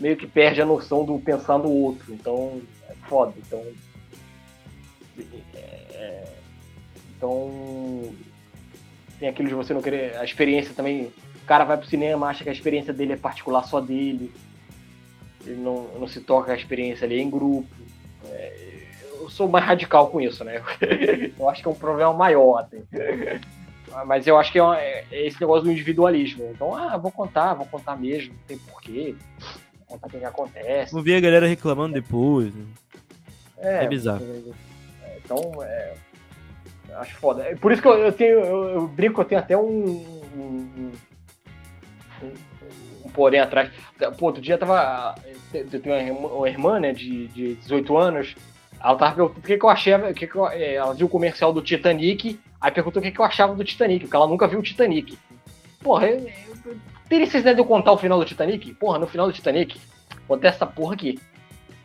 [0.00, 2.12] meio que perde a noção do pensar no outro.
[2.12, 3.34] Então é foda.
[3.36, 3.64] Então.
[5.94, 6.24] É,
[7.16, 8.12] então.
[9.18, 10.16] Tem aquilo de você não querer.
[10.16, 11.12] A experiência também.
[11.50, 14.32] O cara vai pro cinema, acha que a experiência dele é particular só dele.
[15.44, 17.66] Ele não, não se toca a experiência ali em grupo.
[18.26, 18.84] É,
[19.18, 20.62] eu sou mais radical com isso, né?
[21.36, 22.78] eu acho que é um problema maior até.
[24.06, 26.48] Mas eu acho que é, é, esse negócio do individualismo.
[26.54, 29.16] Então, ah, vou contar, vou contar mesmo, não tem porquê.
[29.88, 30.94] Vou contar o que acontece.
[30.94, 32.54] Não vi a galera reclamando depois.
[32.54, 32.64] Né?
[33.58, 34.22] É, é bizarro.
[35.24, 35.94] Então, é,
[36.94, 37.42] acho foda.
[37.42, 39.96] É por isso que eu, eu tenho, eu, eu, brinco, eu tenho até um,
[40.36, 40.92] um, um,
[42.26, 42.60] um
[43.10, 43.70] porém atrás.
[44.18, 45.14] Pô, outro dia tava.
[45.52, 48.34] Eu tenho uma irmã, né, de, de 18 anos.
[48.82, 50.12] Ela tava perguntando o que, que eu achei.
[50.14, 53.20] Que que eu, é, ela viu o comercial do Titanic, aí perguntou o que, que
[53.20, 55.18] eu achava do Titanic, porque ela nunca viu o Titanic.
[55.82, 56.30] Porra, eu,
[56.64, 56.76] eu,
[57.08, 58.72] teria necessidade de eu contar o final do Titanic?
[58.74, 59.78] Porra, no final do Titanic,
[60.26, 61.18] contei essa porra aqui.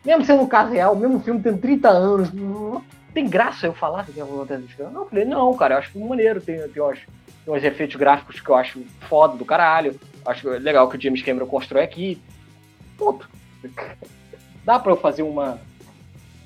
[0.04, 2.82] Mesmo sendo um caso real, mesmo filme tendo 30 anos, não
[3.12, 4.94] tem graça eu falar que acontece no Titanic.
[4.94, 7.00] Não, eu falei, não, cara, eu acho maneiro, tem, tem, umas,
[7.46, 9.98] tem uns efeitos gráficos que eu acho foda do caralho.
[10.26, 12.20] Acho legal que o James Cameron constrói aqui.
[12.98, 13.30] Ponto.
[14.64, 15.60] Dá pra eu fazer uma,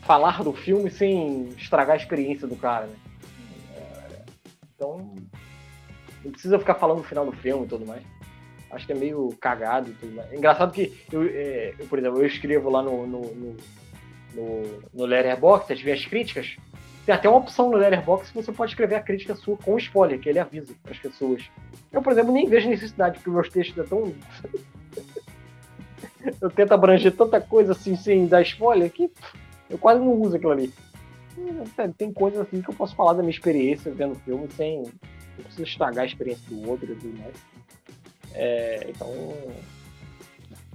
[0.02, 2.94] falar do filme sem estragar a experiência do cara, né?
[4.74, 5.14] Então,
[6.22, 8.02] não precisa ficar falando do final do filme e tudo mais.
[8.70, 10.30] Acho que é meio cagado e tudo mais.
[10.32, 13.56] Engraçado que, eu, é, eu por exemplo, eu escrevo lá no, no, no,
[14.34, 16.56] no, no Letterboxd, as minhas críticas.
[17.10, 20.20] Tem até uma opção no Letterboxd que você pode escrever a crítica sua com spoiler,
[20.20, 21.42] que ele avisa as pessoas.
[21.90, 24.14] Eu, por exemplo, nem vejo necessidade, porque meus textos é tão.
[26.40, 29.10] eu tento abranger tanta coisa assim sem dar spoiler que
[29.68, 30.72] eu quase não uso aquilo ali.
[31.98, 34.82] Tem coisas assim que eu posso falar da minha experiência vendo filme sem.
[34.82, 37.34] Não preciso estragar a experiência do outro e tudo mais.
[38.34, 39.36] É, então.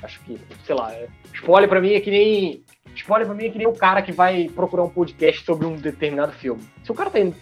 [0.03, 0.93] Acho que, sei lá,
[1.33, 2.64] spoiler pra mim é que nem.
[2.93, 5.75] Spoiler pra mim é que nem o cara que vai procurar um podcast sobre um
[5.75, 6.63] determinado filme.
[6.83, 7.36] Se o cara tá indo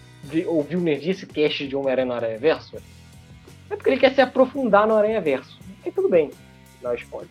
[0.48, 2.78] ouvir o Nerdice Cast de Homem-Aranha no Aranha Verso,
[3.70, 5.60] é porque ele quer se aprofundar no Aranha Verso.
[5.86, 6.32] Aí tudo bem,
[6.82, 7.30] não é spoiler.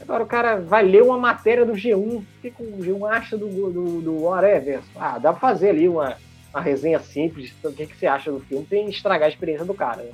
[0.00, 1.96] Agora o cara vai ler uma matéria do G1.
[1.96, 4.80] O que, o G1 acha do, do, do Whatever?
[4.96, 6.16] Ah, dá pra fazer ali uma,
[6.52, 7.52] uma resenha simples.
[7.62, 8.64] O que, que você acha do filme?
[8.64, 10.02] Tem estragar a experiência do cara.
[10.02, 10.10] Né?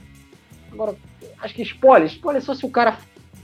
[0.72, 0.94] Agora,
[1.40, 2.08] acho que spoiler.
[2.08, 2.98] Spoiler só se o cara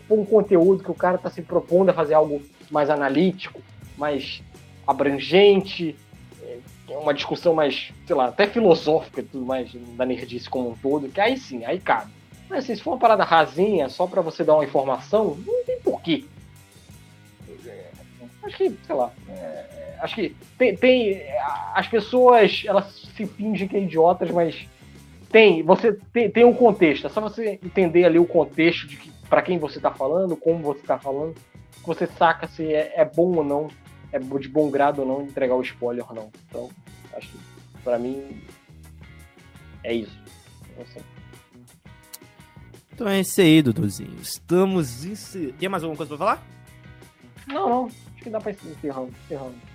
[0.08, 2.42] for um conteúdo que o cara tá se propondo a fazer algo
[2.72, 3.60] mais analítico,
[3.96, 4.42] mais
[4.86, 5.94] abrangente,
[6.42, 6.58] é,
[6.96, 11.08] uma discussão mais, sei lá, até filosófica e tudo mais da nerdice como um todo,
[11.08, 12.10] que aí sim, aí cabe.
[12.48, 15.78] Mas assim, se for uma parada rasinha, só para você dar uma informação, não tem
[15.80, 16.24] porquê.
[18.42, 19.12] Acho que, sei lá.
[19.28, 21.22] É, acho que tem, tem.
[21.74, 24.66] As pessoas, elas se fingem que é idiotas, mas
[25.30, 25.62] tem.
[25.62, 27.06] Você tem, tem um contexto.
[27.06, 30.58] É só você entender ali o contexto de que, para quem você tá falando, como
[30.58, 31.34] você tá falando,
[31.80, 33.68] que você saca se é, é bom ou não,
[34.12, 36.30] é de bom grado ou não entregar o spoiler ou não.
[36.48, 36.70] Então,
[37.14, 37.38] acho que
[37.82, 38.42] pra mim
[39.84, 40.18] é isso.
[40.80, 41.00] Assim.
[42.92, 44.20] Então é isso aí, Duduzinho.
[44.20, 45.52] Estamos em.
[45.58, 46.46] Tem mais alguma coisa pra falar?
[47.46, 47.86] Não, não.
[47.86, 49.02] Acho que dá pra encerrar.
[49.02, 49.71] encerrando.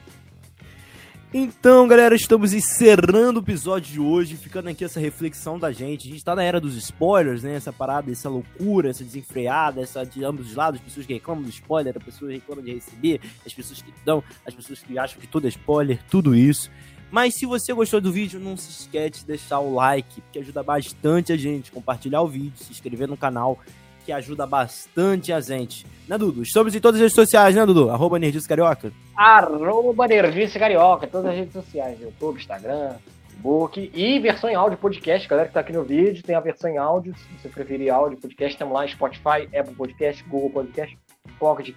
[1.34, 6.08] Então, galera, estamos encerrando o episódio de hoje, ficando aqui essa reflexão da gente.
[6.08, 7.56] A gente tá na era dos spoilers, né?
[7.56, 11.44] Essa parada, essa loucura, essa desenfreada, essa de ambos os lados, as pessoas que reclamam
[11.44, 14.98] do spoiler, as pessoas que reclamam de receber, as pessoas que dão, as pessoas que
[14.98, 16.72] acham que tudo é spoiler, tudo isso.
[17.12, 20.64] Mas se você gostou do vídeo, não se esquece de deixar o like, que ajuda
[20.64, 21.74] bastante a gente.
[21.74, 23.60] Compartilhar o vídeo, se inscrever no canal,
[24.08, 25.86] que ajuda bastante a gente.
[26.08, 26.41] Né, Dudu?
[26.41, 27.89] Estamos em todas as redes sociais, né, Dudu?
[27.89, 28.89] Arroba Nerdice Carioca.
[29.14, 31.99] Arroba Nerdice Carioca, todas as redes sociais.
[31.99, 32.93] YouTube, Instagram,
[33.34, 35.28] Facebook e versão em áudio podcast.
[35.28, 37.14] Galera que tá aqui no vídeo, tem a versão em áudio.
[37.18, 40.97] Se você preferir áudio, podcast, estamos lá Spotify, Apple Podcast, Google Podcast,
[41.38, 41.76] Pocket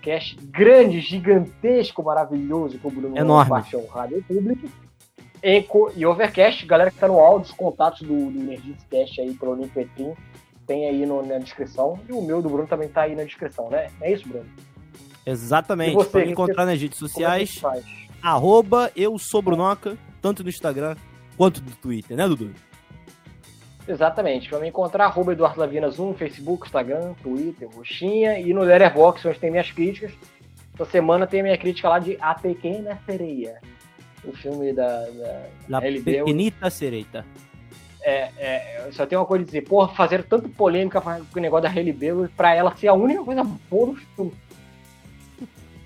[0.53, 3.51] grande, gigantesco, maravilhoso que o Bruno Enorme.
[3.51, 4.69] baixou Rádio Público.
[5.43, 6.65] Eco e Overcast.
[6.65, 10.15] Galera que tá no áudio, os contatos do, do Cast aí pelo link Petrim,
[10.71, 11.99] tem aí no, na descrição.
[12.09, 13.89] E o meu do Bruno também tá aí na descrição, né?
[14.01, 14.47] É isso, Bruno?
[15.27, 15.95] Exatamente.
[15.95, 17.61] Você, Pode encontrar nas redes é sociais.
[17.65, 17.83] É
[18.23, 20.95] arroba eu sou Brunoca, tanto no Instagram
[21.37, 22.55] quanto no Twitter, né, Dudu?
[23.89, 24.49] Exatamente.
[24.49, 29.41] Para me encontrar, arroba Eduardo Lavinas 1, Facebook, Instagram, Twitter, Roxinha e no Letterboxd, onde
[29.41, 30.13] tem minhas críticas.
[30.75, 33.61] Essa semana tem a minha crítica lá de A Pequena Sereia
[34.23, 37.25] o filme da, da La Pequenita Sereita.
[38.03, 41.63] É, é, só tem uma coisa a dizer, porra, fazer tanta polêmica com o negócio
[41.65, 44.33] da Hailey Bell pra ela ser a única coisa boa do filme.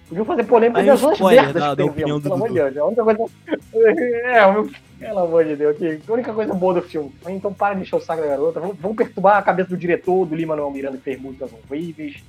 [0.09, 2.55] Podiam fazer polêmica Aí das spoiler merdas da- que tem filme, pelo amor de.
[2.55, 2.77] Deus.
[2.77, 3.25] A única coisa...
[3.75, 7.13] É, meu- pelo amor de Deus, que a única coisa boa do filme.
[7.29, 8.61] Então para de encher o saco da garota.
[8.61, 12.23] Vamos, vamos perturbar a cabeça do diretor, do Lima Manuel Miranda, que fez músicas horríveis,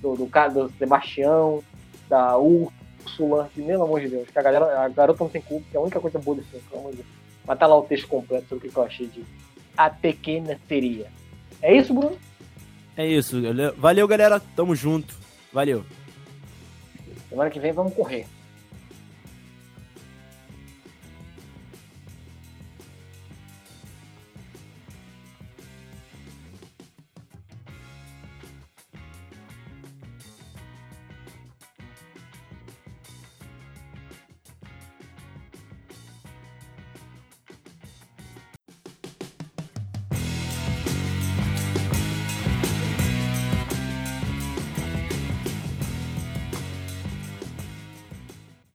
[0.00, 1.62] do, do, do Sebastião,
[2.08, 5.66] da Úrsula, que, pelo amor de Deus, que a, galera, a garota não tem culpa,
[5.70, 7.08] que é a única coisa boa do filme, pelo amor de Deus.
[7.46, 9.24] Mas tá lá o texto completo sobre o que eu achei de
[9.76, 11.10] A Pequena Seria.
[11.60, 12.16] É isso, Bruno?
[12.96, 13.40] É isso.
[13.76, 14.40] Valeu, galera.
[14.54, 15.14] Tamo junto.
[15.52, 15.84] Valeu.
[17.28, 18.26] Semana que vem vamos correr.